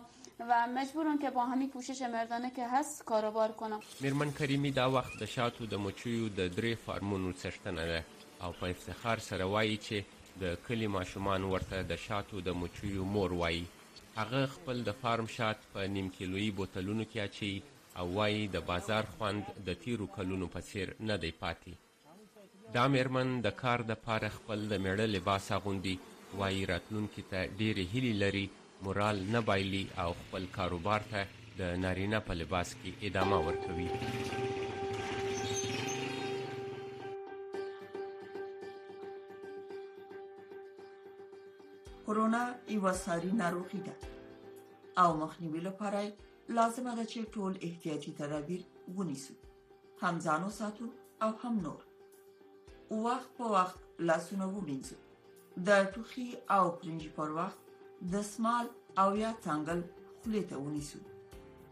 و 0.48 0.66
مجبورم 0.74 1.18
که 1.18 1.30
با 1.30 1.44
همین 1.44 1.70
کوشش 1.70 2.02
مردانه 2.02 2.50
که 2.50 2.68
هست 2.68 3.04
کاروبار 3.04 3.52
کنم 3.52 3.80
میرمن 4.00 4.32
کریمی 4.32 4.70
دا 4.70 4.90
وخت 4.92 5.22
د 5.22 5.24
شاتو 5.24 5.66
د 5.66 5.74
مچیو 5.74 6.28
د 6.28 6.48
درې 6.56 6.74
فارمونو 6.86 7.32
څښتنه 7.32 7.84
ده 7.90 8.04
او 8.42 8.52
په 8.52 8.66
افتخار 8.70 9.18
سره 9.18 9.44
وایي 9.46 9.76
چې 9.86 9.96
د 10.42 10.54
کلی 10.68 10.86
ماشومان 10.86 11.42
ورته 11.44 11.82
د 11.82 11.96
شاتو 11.96 12.40
د 12.40 12.48
مچیو 12.60 13.04
مور 13.04 13.32
وایي 13.32 13.64
هغه 14.16 14.46
خپل 14.46 14.82
د 14.82 14.90
فارم 15.02 15.26
شات 15.26 15.56
په 15.72 15.80
نیم 15.94 16.08
کیلویي 16.10 16.50
بوتلونو 16.50 17.04
کې 17.04 17.16
اچي 17.28 17.62
او 17.98 18.06
وایي 18.18 18.46
د 18.48 18.56
بازار 18.70 19.02
خوند 19.16 19.44
د 19.66 19.74
تیرو 19.82 20.06
کلونو 20.16 20.46
په 20.54 20.60
څیر 20.68 20.88
نه 21.00 21.16
دی 21.22 21.32
پاتې 21.42 21.72
دا 22.74 22.88
میرمن 22.94 23.36
د 23.46 23.50
کار 23.62 23.82
د 23.90 23.94
پاره 24.06 24.28
خپل 24.38 24.68
د 24.68 24.74
میړه 24.84 25.06
لباس 25.16 25.52
اغوندي 25.58 25.98
وایي 26.38 26.66
راتلونکي 26.74 27.22
ته 27.22 27.38
ډېرې 27.58 27.84
هیلې 27.94 28.14
لري 28.24 28.48
مورال 28.82 29.26
نه 29.32 29.40
بایلي 29.40 29.88
او 29.98 30.12
خپل 30.20 30.46
کاروبار 30.56 31.00
ته 31.10 31.26
د 31.58 31.62
نارینه 31.84 32.20
په 32.28 32.32
لباس 32.40 32.68
کې 32.82 32.90
ادامه 33.08 33.38
ورکوي 33.46 33.88
کرونا 42.06 42.42
یو 42.76 42.86
ساري 43.04 43.32
ناروغي 43.42 43.80
ده 43.88 43.94
او 45.02 45.10
مخنیوي 45.22 45.62
لپاره 45.68 46.00
لازمه 46.58 46.92
ده 46.96 47.04
چې 47.12 47.20
ټول 47.38 47.52
احتیاطي 47.68 48.12
تدابیر 48.22 48.60
ونیسو 48.96 49.34
هم 50.02 50.14
ځانو 50.26 50.50
ساتو 50.60 50.86
او 51.24 51.30
هم 51.44 51.54
نور 51.66 51.82
وخت 53.06 53.30
په 53.38 53.44
وخت 53.56 53.78
لاسونه 54.10 54.44
ومینځو 54.52 54.96
د 55.68 55.70
ټوخي 55.94 56.28
او 56.56 56.64
پرنجي 56.78 57.08
پر 57.18 57.28
وخت 57.40 57.60
دستمال 58.12 58.66
او 59.02 59.10
یا 59.24 59.32
څنګل 59.44 59.80
خولې 60.20 60.42
ته 60.48 60.56
ونیسو 60.64 60.98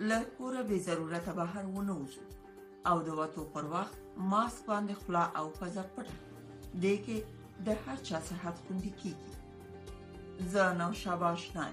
له 0.09 0.19
کوره 0.37 0.63
به 0.69 0.77
ضرورت 0.89 1.27
بهر 1.39 1.65
ونه 1.75 1.95
وځو 2.01 2.25
او 2.89 2.97
د 3.07 3.09
وته 3.19 3.43
پر 3.55 3.65
وخت 3.75 3.97
ماسک 4.33 4.61
باندې 4.71 4.95
خلا 5.03 5.25
او 5.39 5.47
پزه 5.59 5.85
پټ 5.95 6.09
دی 6.83 6.97
کې 7.05 7.17
د 7.67 7.69
هر 7.83 7.99
چا 8.09 8.19
صحت 8.29 8.57
خوندي 8.65 8.93
کیږي 9.01 9.33
زه 10.53 10.63
نو 10.81 10.89
شاباش 11.03 11.43
نه 11.57 11.65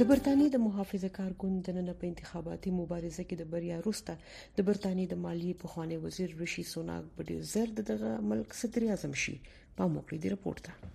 د 0.00 0.02
برتانیې 0.10 0.48
د 0.52 0.58
محافظه 0.60 1.08
کار 1.16 1.34
ګوند 1.40 1.58
د 1.66 1.72
نن 1.74 1.90
په 1.98 2.06
انتخاباتي 2.06 2.70
مبارزه 2.78 3.24
کې 3.26 3.36
د 3.42 3.50
بریا 3.50 3.74
وروسته 3.82 4.14
د 4.56 4.64
برتانیې 4.70 5.10
د 5.12 5.18
مالیې 5.24 5.58
په 5.60 5.68
خوانې 5.72 5.98
وزیر 6.06 6.32
رشي 6.40 6.64
سوناک 6.70 7.12
په 7.18 7.26
ډیر 7.28 7.44
زرد 7.50 7.78
دغه 7.90 8.10
ملک 8.30 8.56
ستري 8.62 8.88
اعظم 8.94 9.14
شي 9.26 9.34
په 9.76 9.86
موقع 9.92 10.18
دی 10.24 10.32
رپورت 10.34 10.66
ده 10.66 10.90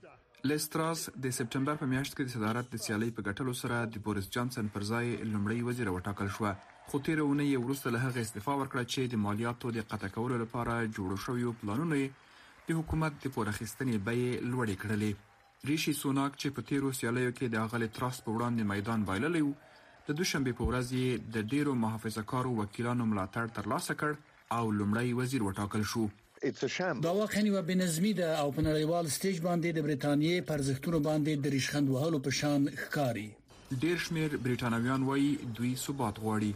لیستراس 0.49 1.01
د 1.23 1.29
سپټمبر 1.35 1.77
په 1.81 1.85
میاشت 1.91 2.15
کې 2.17 2.25
د 2.25 2.31
صدارت 2.33 2.67
د 2.71 2.81
سیالي 2.81 3.05
په 3.19 3.23
ګټلو 3.27 3.53
سره 3.59 3.77
د 3.93 4.01
بوریس 4.07 4.25
جانسن 4.35 4.67
پر 4.73 4.83
ځای 4.89 5.07
لمړی 5.29 5.63
وزیر 5.69 5.89
وټاکل 5.93 6.27
شو 6.35 6.49
خو 6.89 6.99
تیرونه 7.07 7.45
یې 7.45 7.61
ورسته 7.63 7.93
له 7.95 8.01
هغه 8.03 8.25
استعفا 8.27 8.53
ورکړه 8.59 8.83
چې 8.91 9.13
د 9.13 9.21
مالیاتو 9.23 9.71
د 9.77 9.87
قطع 9.93 10.09
کولو 10.17 10.35
لپاره 10.41 10.75
جوړ 10.97 11.21
شوی 11.23 11.45
پلانونه 11.61 12.01
د 12.67 12.77
حکومت 12.81 13.17
د 13.23 13.33
پورخستنې 13.37 14.03
بیې 14.09 14.51
لوړې 14.51 14.83
کړلې 14.83 15.69
ریشي 15.71 15.93
سوناک 16.01 16.37
چې 16.41 16.55
په 16.59 16.65
تیرو 16.73 16.91
سیالیو 16.99 17.31
کې 17.39 17.53
د 17.57 17.65
غلې 17.73 17.95
تراس 17.97 18.19
په 18.27 18.35
وړاندې 18.35 18.71
میدان 18.75 19.07
بایللی 19.09 19.41
وو 19.47 19.55
د 20.11 20.19
دوشنبه 20.21 20.57
په 20.61 20.69
ورځ 20.69 21.01
یې 21.01 21.33
د 21.37 21.51
ډیرو 21.55 21.73
محافظهکارو 21.85 22.53
وکیلانو 22.61 23.09
ملاتړ 23.15 23.57
ترلاسه 23.59 23.97
کړ 24.03 24.55
او 24.59 24.77
لمړی 24.83 25.19
وزیر 25.21 25.47
وټاکل 25.49 25.89
شو 25.95 26.05
دا 27.01 27.13
واقعنی 27.15 27.49
و 27.49 27.61
بنظمی 27.61 28.13
ده 28.13 28.39
او 28.41 28.51
په 28.51 28.61
نړیوال 28.63 29.05
سټیج 29.17 29.37
باندې 29.47 29.67
د 29.75 29.79
برتانیې 29.87 30.41
پرځښتونو 30.51 30.99
باندې 31.07 31.35
د 31.43 31.47
ریشخند 31.55 31.89
وهلو 31.89 32.19
په 32.25 32.29
شان 32.39 32.67
ښکاری 32.83 33.27
ډیر 33.83 33.97
شمیر 34.05 34.37
برتانویان 34.47 35.03
وایي 35.09 35.29
دوی 35.57 35.73
ثبات 35.85 36.15
غواړي 36.23 36.51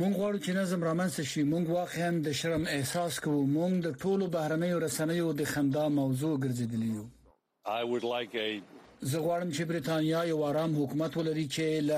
مونږ 0.00 0.12
غواړو 0.20 0.38
چې 0.44 0.50
نظم 0.60 0.80
رامنځته 0.88 1.24
شي 1.32 1.42
مونږ 1.52 1.64
واقعا 1.76 2.10
د 2.26 2.32
شرم 2.40 2.64
احساس 2.78 3.20
کوو 3.24 3.42
مونږ 3.56 3.72
د 3.82 3.88
ټولو 4.02 4.24
بهرنیو 4.36 4.78
رسنیو 4.86 5.32
د 5.32 5.42
خندا 5.52 5.88
موضوع 6.00 6.34
ګرځیدلی 6.44 6.90
یو 6.96 7.06
I 7.80 7.82
would 7.92 8.04
like 8.14 8.34
a 8.46 8.50
زه 9.06 9.18
غواړم 9.24 9.50
چې 9.56 9.64
برېتانیا 9.70 10.20
یو 10.28 10.38
آرام 10.46 10.72
حکومت 10.78 11.16
ولري 11.16 11.44
چې 11.54 11.66
ل 11.88 11.90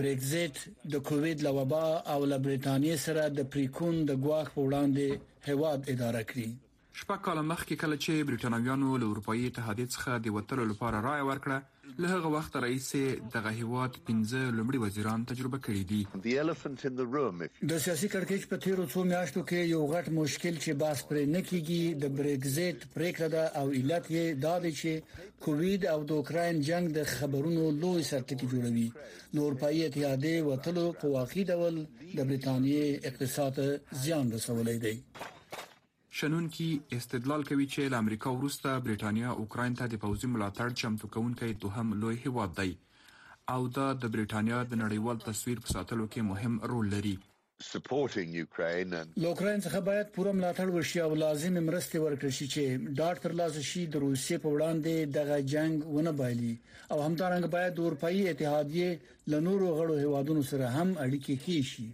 بریگزټ 0.00 0.62
د 0.94 1.02
کووډ 1.08 1.44
لوبا 1.46 1.82
او 2.14 2.18
ل 2.30 2.38
برېتانیا 2.46 2.96
سره 3.04 3.26
د 3.38 3.46
پریکون 3.56 4.00
د 4.08 4.18
غواخ 4.24 4.50
وړاندې 4.56 5.50
هواد 5.52 5.90
اداره 5.94 6.22
کړي 6.30 6.48
شپږ 7.00 7.20
کال 7.26 7.38
مخکې 7.50 7.80
کله 7.82 7.96
چې 8.04 8.26
برېټانویانو 8.30 8.98
له 9.02 9.10
اروپאי 9.12 9.46
اتحاد 9.50 9.84
څخه 9.94 10.18
د 10.24 10.36
وټل 10.38 10.60
لپاره 10.72 11.04
رائے 11.08 11.22
ورکړه 11.30 11.77
له 12.02 12.06
هغه 12.14 12.28
وخت 12.36 12.52
راځي 12.64 13.04
دغه 13.34 13.50
هیواد 13.60 13.92
15 14.08 14.56
لومړي 14.58 14.78
وزیران 14.84 15.20
تجربه 15.30 15.58
کړی 15.66 15.82
دي 15.90 16.00
د 17.70 17.72
سیاسي 17.84 18.08
کړکېچ 18.14 18.42
په 18.50 18.56
تیرو 18.64 18.84
څو 18.92 19.00
میاشتو 19.12 19.40
کې 19.48 19.60
یو 19.74 19.82
غټ 19.92 20.06
مشکل 20.20 20.54
چې 20.64 20.70
باس 20.82 20.98
پرې 21.08 21.22
نه 21.34 21.40
کیږي 21.48 21.82
د 22.02 22.04
بریگزټ 22.18 22.78
پریکړه 22.94 23.28
ده 23.34 23.44
او 23.60 23.66
علت 23.78 24.04
یې 24.16 24.26
دا 24.44 24.54
دی 24.64 24.72
چې 24.80 24.90
کووېډ 25.44 25.82
او 25.94 25.98
د 26.08 26.10
اوکرين 26.20 26.54
جنگ 26.68 26.84
د 26.98 27.00
خبرونو 27.16 27.64
لوی 27.82 28.02
سرټکی 28.10 28.46
جوړوي 28.52 28.88
نو 29.34 29.38
اروپאי 29.46 29.78
اتحاد 29.86 30.24
وتلو 30.48 30.86
په 31.00 31.04
واقعي 31.16 31.44
ډول 31.52 31.74
د 32.16 32.18
بریتانیې 32.28 32.86
اقتصاد 33.10 33.54
زیان 34.04 34.26
رسولې 34.36 34.74
دی 34.84 34.96
شنونکي 36.18 36.64
استدلال 36.96 37.42
کوي 37.48 37.64
چې 37.72 37.90
له 37.92 37.98
امریکا 38.04 38.30
وروسته 38.36 38.70
برېټانیا 38.86 39.34
اوکرين 39.42 39.74
ته 39.80 39.86
د 39.90 39.98
پوځي 40.04 40.30
ملاتړ 40.30 40.72
چمتو 40.80 41.10
کونکي 41.16 41.50
دوهم 41.64 41.92
لوی 42.04 42.16
هیواد 42.22 42.56
دی 42.60 42.72
او 43.56 43.58
دا 43.76 43.84
د 44.04 44.10
برېټانیا 44.14 44.62
د 44.72 44.80
نړیوال 44.80 45.20
تصویر 45.26 45.60
په 45.66 45.72
ساتلو 45.74 46.06
کې 46.06 46.26
مهم 46.30 46.56
رول 46.72 46.90
لري 46.94 47.12
supporting 47.68 48.32
Ukraine 48.40 48.96
and 49.02 49.20
لوکرين 49.26 49.62
څخه 49.66 49.82
باید 49.90 50.10
پوره 50.18 50.34
ملاتړ 50.40 50.74
وشي 50.78 51.04
او 51.04 51.14
لازم 51.22 51.60
مرستې 51.68 52.02
ورکړي 52.06 52.38
شي 52.40 52.50
چې 52.56 52.82
ډاټ 53.00 53.24
تر 53.28 53.38
لاسه 53.42 53.64
شي 53.70 53.84
د 53.94 54.04
روسي 54.06 54.40
په 54.46 54.54
وړاندې 54.56 55.14
دغه 55.20 55.38
جنگ 55.54 55.86
ونه 55.94 56.16
بایلي 56.24 56.52
او 56.56 57.00
همدارنګه 57.06 57.54
باید 57.58 57.80
اروپאי 57.86 58.26
اتحادیه 58.34 59.32
لنورو 59.36 59.72
غړو 59.80 60.02
هیوادونو 60.04 60.44
سره 60.52 60.74
هم 60.78 60.94
اړیکې 61.06 61.46
کې 61.48 61.72
شي 61.72 61.88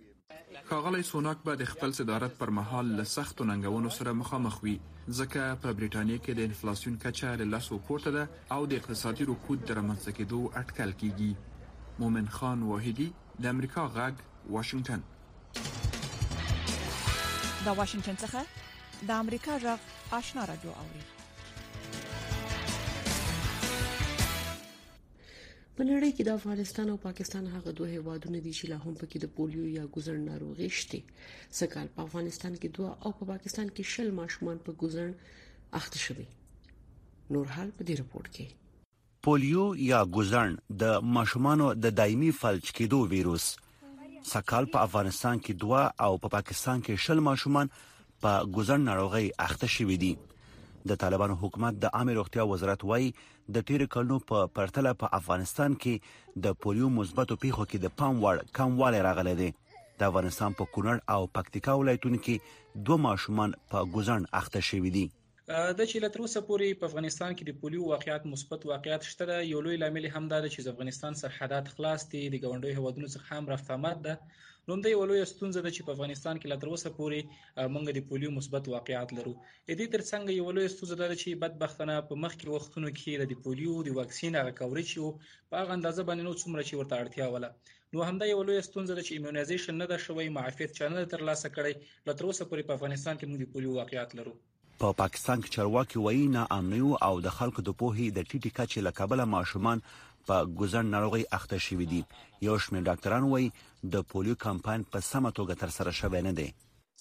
ښاغلی 0.69 1.03
سوناک 1.12 1.38
به 1.47 1.57
د 1.61 1.69
خپل 1.73 1.93
صدارت 1.99 2.37
پر 2.40 2.51
مهال 2.59 2.87
له 2.99 3.05
سختو 3.14 3.45
ننګونو 3.51 3.90
سره 3.99 4.12
مخامخ 4.21 4.55
وي 4.64 4.77
ځکه 5.19 5.59
په 5.62 5.75
بریټانیا 5.79 6.19
کې 6.25 6.33
د 6.38 6.51
انفلیسیون 6.51 6.99
کچه 7.05 7.33
له 7.40 7.45
لاسو 7.55 7.79
پورته 7.88 8.11
ده 8.17 8.25
او 8.57 8.67
د 8.73 8.79
اقتصادي 8.81 9.25
رکود 9.33 9.64
د 9.64 9.79
رامنځته 9.79 10.12
کېدو 10.19 10.40
اټکل 10.62 10.93
کیږي 11.01 11.31
مومن 12.05 12.31
خان 12.37 12.62
واحدی 12.73 13.09
د 13.43 13.51
امریکا 13.55 13.85
غږ 13.97 14.14
واشنگتن 14.59 15.03
دا 17.64 17.75
واشنگتن 17.83 18.23
څخه 18.23 19.11
د 19.11 19.21
امریکا 19.25 19.59
غږ 19.67 20.23
آشنا 20.23 20.47
راډیو 20.53 20.77
اوري 20.85 21.13
په 25.77 25.83
نړۍ 25.91 26.11
کې 26.17 26.23
د 26.27 26.31
افغانستان 26.39 26.91
او 26.91 26.99
پاکستان 27.05 27.45
هغه 27.55 27.71
دوه 27.79 27.89
هیوادونه 27.95 28.39
دي 28.45 28.51
چې 28.59 28.65
لا 28.73 28.77
هم 28.83 28.95
پکې 28.99 29.19
د 29.23 29.31
پولیو 29.39 29.65
یا 29.79 29.85
ګزړ 29.97 30.19
ناروغي 30.27 30.69
شته 30.81 31.01
سکهال 31.61 31.89
په 31.95 32.05
افغانستان 32.09 32.53
کې 32.61 32.69
دوه 32.77 32.91
او 33.07 33.11
په 33.21 33.27
پاکستان 33.31 33.73
کې 33.73 33.93
شل 33.95 34.13
ماشومان 34.19 34.61
په 34.67 34.77
ګزړ 34.83 35.09
اخته 35.81 36.03
شوي 36.05 36.27
نور 37.37 37.51
حال 37.57 37.73
په 37.79 37.87
دې 37.89 37.97
رپورت 38.03 38.31
کې 38.37 39.27
پولیو 39.29 39.67
یا 39.89 40.03
ګزړ 40.19 40.55
د 40.85 41.11
ماشومانو 41.17 41.67
د 41.87 41.97
دایمي 42.03 42.31
فلج 42.43 42.71
کېدو 42.81 43.01
وایروس 43.15 43.49
سکهال 44.35 44.71
په 44.77 44.85
افغانستان 44.91 45.43
کې 45.45 45.59
دوه 45.65 45.83
او 46.07 46.13
په 46.27 46.35
پاکستان 46.37 46.85
کې 46.85 47.05
شل 47.09 47.25
ماشومان 47.31 47.73
په 47.79 48.33
ګزړ 48.59 48.87
ناروغي 48.91 49.27
اخته 49.49 49.73
شوي 49.79 49.99
دي 50.07 50.15
د 50.88 50.92
طالبانو 51.03 51.35
حکومت 51.42 51.75
د 51.83 51.87
عامه 51.99 52.14
روغتیا 52.18 52.42
وزارت 52.53 52.83
وایي 52.88 53.09
د 53.55 53.64
تیر 53.68 53.85
کلونو 53.94 54.18
په 54.31 54.38
پرتله 54.57 54.92
په 55.03 55.11
افغانستان 55.18 55.77
کې 55.85 56.42
د 56.44 56.57
پولیو 56.64 56.90
مثبتو 56.99 57.38
پیښو 57.44 57.64
کې 57.70 57.79
د 57.85 57.94
پام 58.01 58.14
وړ 58.25 58.42
کموالی 58.59 59.01
راغلی 59.09 59.35
دی 59.40 59.51
د 59.99 60.01
افغانستان 60.11 60.57
په 60.59 60.70
کونړ 60.75 60.97
او 61.14 61.20
پکتیکا 61.38 61.75
ولایتونو 61.81 62.23
کې 62.25 62.85
دوه 62.87 63.05
ماشومان 63.09 63.59
په 63.70 63.87
ګوزن 63.94 64.29
اخته 64.42 64.61
شوي 64.70 64.90
دي 64.99 65.07
د 65.78 65.80
چې 65.90 65.96
لتر 66.04 66.20
اوسه 66.22 66.40
پورې 66.48 66.66
په 66.83 66.87
افغانستان 66.90 67.33
کې 67.38 67.44
د 67.46 67.52
پولیو 67.62 67.88
واقعیت 67.94 68.22
مثبت 68.35 68.61
واقعیت 68.68 69.02
شته 69.09 69.35
یو 69.48 69.59
لوی 69.64 69.76
لامل 69.80 70.07
هم 70.14 70.24
دا 70.33 70.38
چې 70.54 70.61
د 70.61 70.68
افغانستان 70.74 71.18
سرحدات 71.22 71.66
خلاص 71.74 72.07
دي 72.12 72.22
د 72.35 72.37
ګوندوي 72.44 72.74
هوادونو 72.78 73.09
څخه 73.14 73.26
هم 73.38 73.44
رفت 73.52 73.68
آمد 73.76 73.98
ده 74.07 74.14
نو 74.68 74.78
د 74.87 74.94
یو 74.94 75.02
لوی 75.11 75.20
ستونزه 75.33 75.61
ده 75.66 75.70
چې 75.76 75.85
په 75.87 75.92
افغانستان 75.96 76.35
کې 76.40 76.50
لتر 76.52 76.68
اوسه 76.72 76.90
پورې 76.98 77.68
موږ 77.74 77.85
د 77.96 78.00
پولیو 78.11 78.30
مثبت 78.38 78.70
واقعیت 78.76 79.11
لرو 79.18 79.35
د 79.35 79.70
دې 79.80 79.87
ترڅنګ 79.94 80.22
یو 80.40 80.54
لوی 80.59 80.70
ستونزه 80.76 80.96
ده 81.02 81.16
چې 81.22 81.40
بدبختانه 81.44 81.96
په 82.09 82.14
مخکې 82.24 82.46
وختونو 82.57 82.88
کې 82.98 83.12
د 83.37 83.44
پولیو 83.48 83.85
د 83.88 83.96
واکسین 84.00 84.33
هغه 84.40 84.52
کوریج 84.62 84.88
یو 84.98 85.11
په 85.50 85.54
هغه 85.62 85.72
اندازه 85.78 86.07
باندې 86.09 86.22
نو 86.28 86.40
څومره 86.42 86.62
چې 86.68 86.74
ورته 86.78 87.02
اړتیا 87.02 87.26
ولا 87.35 87.50
نو 87.96 88.09
همدا 88.12 88.30
یو 88.33 88.40
لوی 88.50 88.66
ستونزه 88.70 88.92
ده 88.96 89.02
چې 89.07 89.12
ایمونایزیشن 89.20 89.78
نه 89.83 89.92
ده 89.92 90.00
شوی 90.07 90.33
معافیت 90.38 90.74
چانه 90.80 91.04
تر 91.14 91.22
لاسه 91.33 91.48
کړي 91.57 91.74
لتر 92.09 92.24
اوسه 92.30 92.42
پورې 92.50 92.62
په 92.68 92.74
افغانستان 92.80 93.14
کې 93.18 93.30
موږ 93.30 93.38
د 93.46 93.52
پولیو 93.57 93.78
واقعیت 93.83 94.20
لرو 94.22 94.37
په 94.83 94.93
پاکستان 95.01 95.43
کې 95.43 95.51
چارواکي 95.57 96.01
وایي 96.05 96.23
نه 96.37 96.45
امنیو 96.57 96.95
او 97.09 97.15
د 97.27 97.35
خلکو 97.39 97.63
د 97.67 97.75
پوهې 97.83 98.07
د 98.17 98.25
ټیټی 98.31 98.51
کچې 98.57 98.83
لکبله 98.87 99.27
ماشومان 99.35 99.83
په 100.31 100.49
ګوزن 100.63 100.89
ناروغي 100.95 101.25
اخته 101.39 101.59
شوې 101.67 101.87
دي 101.93 102.01
یو 102.47 102.57
شمېر 102.65 102.83
ډاکټران 102.89 103.29
وایي 103.35 103.51
د 103.95 104.07
پولیو 104.15 104.39
کمپاین 104.47 104.87
په 104.97 105.05
سمه 105.11 105.33
توګه 105.39 105.61
تر 105.63 105.75
سره 105.77 105.95
شوی 106.01 106.23
نه 106.29 106.33
دی 106.41 106.49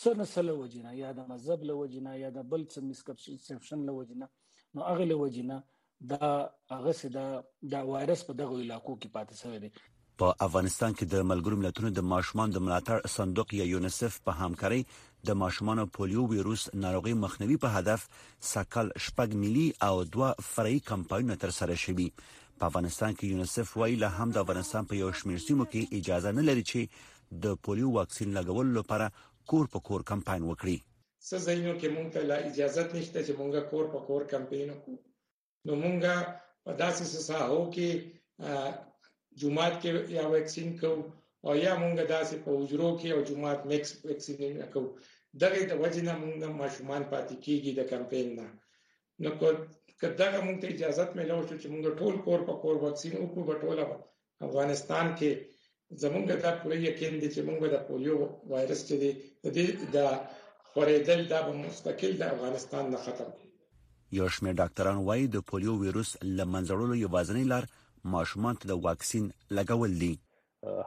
سره 0.01 0.25
سره 0.35 0.53
وجینا 0.63 0.93
یا 1.03 1.09
د 1.21 1.27
مذهب 1.35 1.67
لوجینا 1.73 2.11
یا 2.25 2.29
د 2.39 2.47
بل 2.55 2.63
څه 2.73 3.37
مسکپشن 3.37 3.89
لوجینا 3.93 4.29
نو 4.79 4.91
هغه 4.91 5.07
لوجینا 5.15 5.57
دا 6.09 6.51
هغه 6.71 6.93
سدا 6.99 7.43
دا 7.73 7.81
وایرس 7.87 8.21
په 8.27 8.35
دغه 8.41 8.61
علاقو 8.65 8.95
کې 9.01 9.09
پاتې 9.15 9.35
شوی 9.43 9.59
دی 9.65 9.71
په 10.23 10.31
افغانستان 10.47 10.95
کې 10.95 11.05
د 11.15 11.25
ملګرو 11.31 11.57
ملتونو 11.63 11.91
د 11.97 12.05
ماشومان 12.13 12.51
د 12.55 12.63
ملاتړ 12.65 13.09
صندوق 13.17 13.53
یا 13.59 13.65
یونیسف 13.73 14.17
په 14.27 14.33
همکاري 14.43 14.81
د 15.29 15.37
ماشومان 15.43 15.83
پولیو 15.97 16.25
وایروس 16.33 16.65
ناروغي 16.85 17.15
مخنیوي 17.25 17.57
په 17.65 17.77
هدف 17.81 18.07
سکل 18.53 18.91
شپږ 19.07 19.35
ملي 19.45 19.67
او 19.89 19.95
دوه 20.15 20.29
فرعي 20.53 20.81
کمپاینونه 20.93 21.37
تر 21.45 21.53
سره 21.59 21.77
شوي 21.85 22.09
په 22.19 22.67
افغانستان 22.71 23.17
کې 23.19 23.33
یونیسف 23.33 23.77
وایي 23.83 23.97
له 24.05 24.09
هم 24.21 24.35
د 24.37 24.43
افغانستان 24.45 24.89
په 24.93 25.03
یو 25.03 25.13
شمېر 25.23 25.47
سیمو 25.49 25.69
کې 25.73 26.01
اجازه 26.01 26.33
نه 26.41 26.47
لري 26.51 26.65
چې 26.73 27.39
د 27.45 27.61
پولیو 27.69 27.93
واکسین 27.99 28.35
لګولو 28.39 28.79
لپاره 28.79 29.13
کور 29.53 29.71
په 29.77 29.87
کور 29.91 30.09
کمپاین 30.15 30.49
وکړي 30.49 30.79
څه 31.29 31.37
ځایونو 31.47 31.79
کې 31.81 31.95
مونږ 31.95 32.09
ته 32.15 32.51
اجازه 32.51 32.89
نشته 32.97 33.25
چې 33.27 33.33
مونږ 33.39 33.71
کور 33.73 33.91
په 33.97 34.05
کور 34.11 34.29
کمپاین 34.35 34.71
وکړو 34.75 34.99
نو 35.67 35.73
مونږه 35.83 36.13
په 36.65 36.71
داسې 36.83 37.05
ساحو 37.29 37.61
کې 37.75 37.89
جمعات 39.41 39.75
کې 39.83 39.91
یا 40.19 40.25
ویکسین 40.35 40.69
کو 40.81 40.93
او 41.47 41.53
یا 41.65 41.73
مونږ 41.83 41.95
داسې 42.17 42.35
په 42.45 42.51
وجرو 42.59 42.89
کې 43.01 43.09
او 43.15 43.21
جمعات 43.29 43.61
مکس 43.71 43.91
ویکسین 44.09 44.39
کو 44.73 44.81
دغه 45.43 45.61
د 45.71 45.73
وجنه 45.83 46.13
مونږ 46.23 46.37
ماشومان 46.63 47.03
پاتې 47.13 47.35
کیږي 47.45 47.71
د 47.75 47.81
کمپاین 47.93 48.29
نه 48.39 48.47
نو 49.23 49.31
کدا 50.03 50.27
که 50.33 50.41
مونږ 50.47 50.57
ته 50.61 50.67
اجازه 50.73 51.05
ملو 51.19 51.39
شو 51.49 51.57
چې 51.63 51.67
مونږ 51.73 51.85
ټول 52.01 52.15
کور 52.27 52.41
په 52.49 52.55
کور 52.63 52.75
ویکسین 52.85 53.13
وکړو 53.19 53.43
په 53.49 53.55
ټوله 53.63 53.85
افغانستان 54.49 55.07
کې 55.19 55.31
زمونږ 56.03 56.25
دا 56.45 56.51
پوره 56.63 56.77
یقین 56.89 57.15
دي 57.23 57.29
چې 57.35 57.41
مونږ 57.49 57.61
د 57.75 57.77
پولیو 57.89 58.17
وایرس 58.53 58.81
چې 58.89 58.95
دی 59.03 59.11
د 59.97 59.99
خورېدل 60.71 61.21
دا 61.33 61.39
به 61.47 61.53
مستقیل 61.65 62.13
د 62.19 62.23
افغانستان 62.35 62.85
نه 62.93 62.99
ختم 63.07 63.29
کړو 63.37 63.50
یو 64.19 64.27
شمېر 64.35 64.55
ډاکټران 64.59 64.97
وایي 65.07 65.27
د 65.33 65.41
پولیو 65.49 65.73
وایروس 65.81 66.09
لمنځړولو 66.39 66.95
یوازینی 67.07 67.43
لار 67.51 67.65
ماشومان 68.15 68.57
ته 68.61 68.69
د 68.71 68.79
واکسین 68.87 69.29
لګول 69.59 69.93
دي 70.01 70.09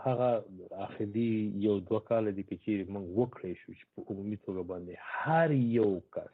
هغه 0.05 0.27
اخري 0.85 1.23
یو 1.67 1.75
دوه 1.91 2.01
کال 2.09 2.31
دي 2.37 2.45
چې 2.49 2.89
موږ 2.95 3.05
وکړې 3.19 3.53
شو 3.61 3.75
چې 3.77 3.85
په 3.93 4.05
عمومي 4.13 4.39
توګه 4.45 4.63
باندې 4.71 5.07
هر 5.19 5.55
یو 5.77 5.89
کس 6.15 6.33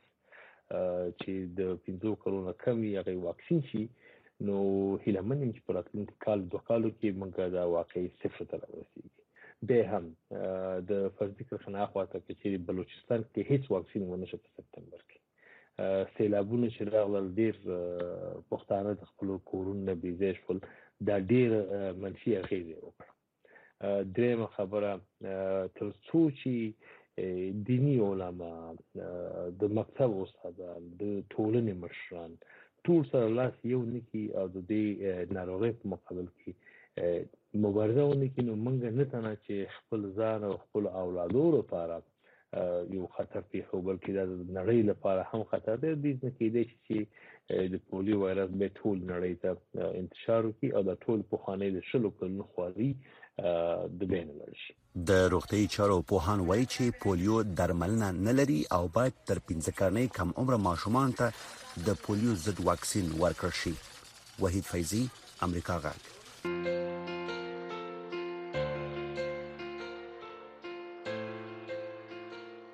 چې 0.72 1.36
د 1.60 1.78
15 1.92 2.18
کلونو 2.26 2.56
کم 2.66 2.78
یې 2.90 3.06
غي 3.10 3.16
واکسین 3.28 3.62
شي 3.72 3.84
نو 4.50 4.58
هله 5.06 5.24
منم 5.30 5.54
چې 5.56 5.62
په 5.70 5.78
راتلونکي 5.80 6.18
کال 6.28 6.48
دوه 6.50 6.68
کالو 6.72 6.94
کې 6.98 7.18
موږ 7.20 7.56
دا 7.60 7.68
واقعي 7.76 8.08
صفر 8.24 8.52
ته 8.52 8.64
راورسیږو 8.64 9.70
به 9.70 9.88
هم 9.94 10.12
د 10.90 11.00
فرض 11.20 11.40
ذکر 11.44 11.64
خنا 11.68 11.88
خواته 11.94 12.24
کې 12.28 12.44
چې 12.44 12.68
بلوچستان 12.74 13.30
کې 13.32 13.50
هیڅ 13.54 13.74
واکسین 13.78 14.12
ونه 14.12 14.34
شو 14.36 14.46
په 14.46 14.56
سپتمبر 14.62 15.02
کې 15.08 15.19
سیلابونه 16.18 16.68
چې 16.76 16.86
راغلل 16.94 17.28
ډیر 17.40 17.58
پښتانه 18.54 18.94
د 19.02 19.08
خپل 19.12 19.30
کورونو 19.52 19.94
بي 20.02 20.12
ځای 20.22 20.34
شول 20.40 20.58
دا 21.08 21.16
ډیر 21.32 21.54
منفي 22.04 22.32
اغیز 22.42 22.68
وکړه 22.78 24.08
درېمه 24.16 24.48
خبره 24.56 24.92
تر 25.78 25.88
څو 26.06 26.20
چې 26.40 26.54
دینی 27.70 27.96
علما 28.08 28.52
د 29.62 29.74
مکتب 29.80 30.10
استادان 30.24 30.82
د 31.02 31.08
ټولنې 31.34 31.74
مشران 31.84 32.32
ټول 32.88 33.00
سره 33.12 33.28
لاس 33.38 33.54
یو 33.74 33.82
نکی 33.94 34.24
او 34.42 34.46
د 34.56 34.68
دې 34.72 34.84
ناروغي 35.38 35.72
په 35.80 35.92
مقابل 35.94 36.28
کې 36.42 36.52
مبارزه 37.66 38.04
ونکې 38.10 38.42
نو 38.48 38.54
موږ 38.64 38.76
نه 39.00 39.06
تنه 39.14 39.34
چې 39.46 39.56
خپل 39.78 40.02
ځان 40.20 40.40
او 40.50 40.54
خپل 40.66 40.84
اولادو 41.04 41.46
لپاره 41.58 41.98
یو 42.96 43.08
خطر 43.18 43.42
پیښو 43.54 43.80
بلکې 43.82 44.14
دا 44.14 44.24
د 44.30 44.38
نړۍ 44.58 44.82
لپاره 44.90 45.28
هم 45.32 45.44
خطر 45.52 45.82
دی 45.86 45.94
د 46.02 46.16
دې 46.22 46.32
کېدای 46.40 46.66
شي 46.70 46.78
چې 46.88 47.68
د 47.74 47.82
پولیو 47.92 48.20
وایرس 48.24 48.56
به 48.62 48.72
ټول 48.80 49.04
نړۍ 49.12 49.36
ته 49.44 49.94
انتشار 50.02 50.48
وکړي 50.48 50.72
او 50.80 50.84
د 50.90 51.02
ټول 51.04 51.22
پوخانې 51.34 51.76
د 51.76 51.86
شلو 51.92 52.12
کلونو 52.22 52.48
خواري 52.54 52.90
د 54.00 54.12
بین 54.14 54.34
لرشي 54.40 54.78
د 55.12 55.22
روغتي 55.36 55.62
چارو 55.78 56.00
پوهان 56.14 56.44
وایي 56.50 56.66
چې 56.74 57.04
پولیو 57.06 57.38
درملنه 57.62 58.10
نه 58.30 58.36
لري 58.42 58.60
او 58.80 58.82
باید 59.00 59.22
تر 59.34 59.44
15 59.54 59.78
کلنۍ 59.84 60.12
کم 60.20 60.36
عمر 60.44 60.60
ماشومان 60.70 61.16
ته 61.22 61.88
د 61.92 62.02
پولیو 62.08 62.40
ضد 62.48 62.66
واکسین 62.72 63.14
ورکړ 63.22 63.56
شي 63.64 63.78
وحید 64.48 64.70
فیضی 64.74 65.06
امریکا 65.50 65.80
غږ 65.88 66.78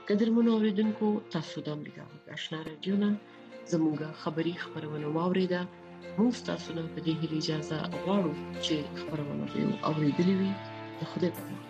قدرمنو 0.10 0.50
اوریدونکو 0.56 1.08
تاسو 1.36 1.58
د 1.66 1.68
امریکا 1.78 2.02
غږ 2.12 2.22
آشنا 2.36 2.60
رادیو 2.70 2.96
نن 3.04 3.14
زموږه 3.72 4.08
خبری 4.22 4.54
خبرونه 4.64 5.08
واوریده 5.18 5.62
موږ 6.20 6.34
تاسو 6.50 6.70
ته 6.76 6.84
په 6.94 7.00
دې 7.06 7.14
اجازه 7.40 7.78
غواړو 8.02 8.32
چې 8.66 8.76
خبرونه 9.00 9.46
یو 9.62 9.72
اوریدلې 9.90 10.36
وي 10.40 10.52
خدای 11.12 11.32
په 11.36 11.42
امان 11.46 11.64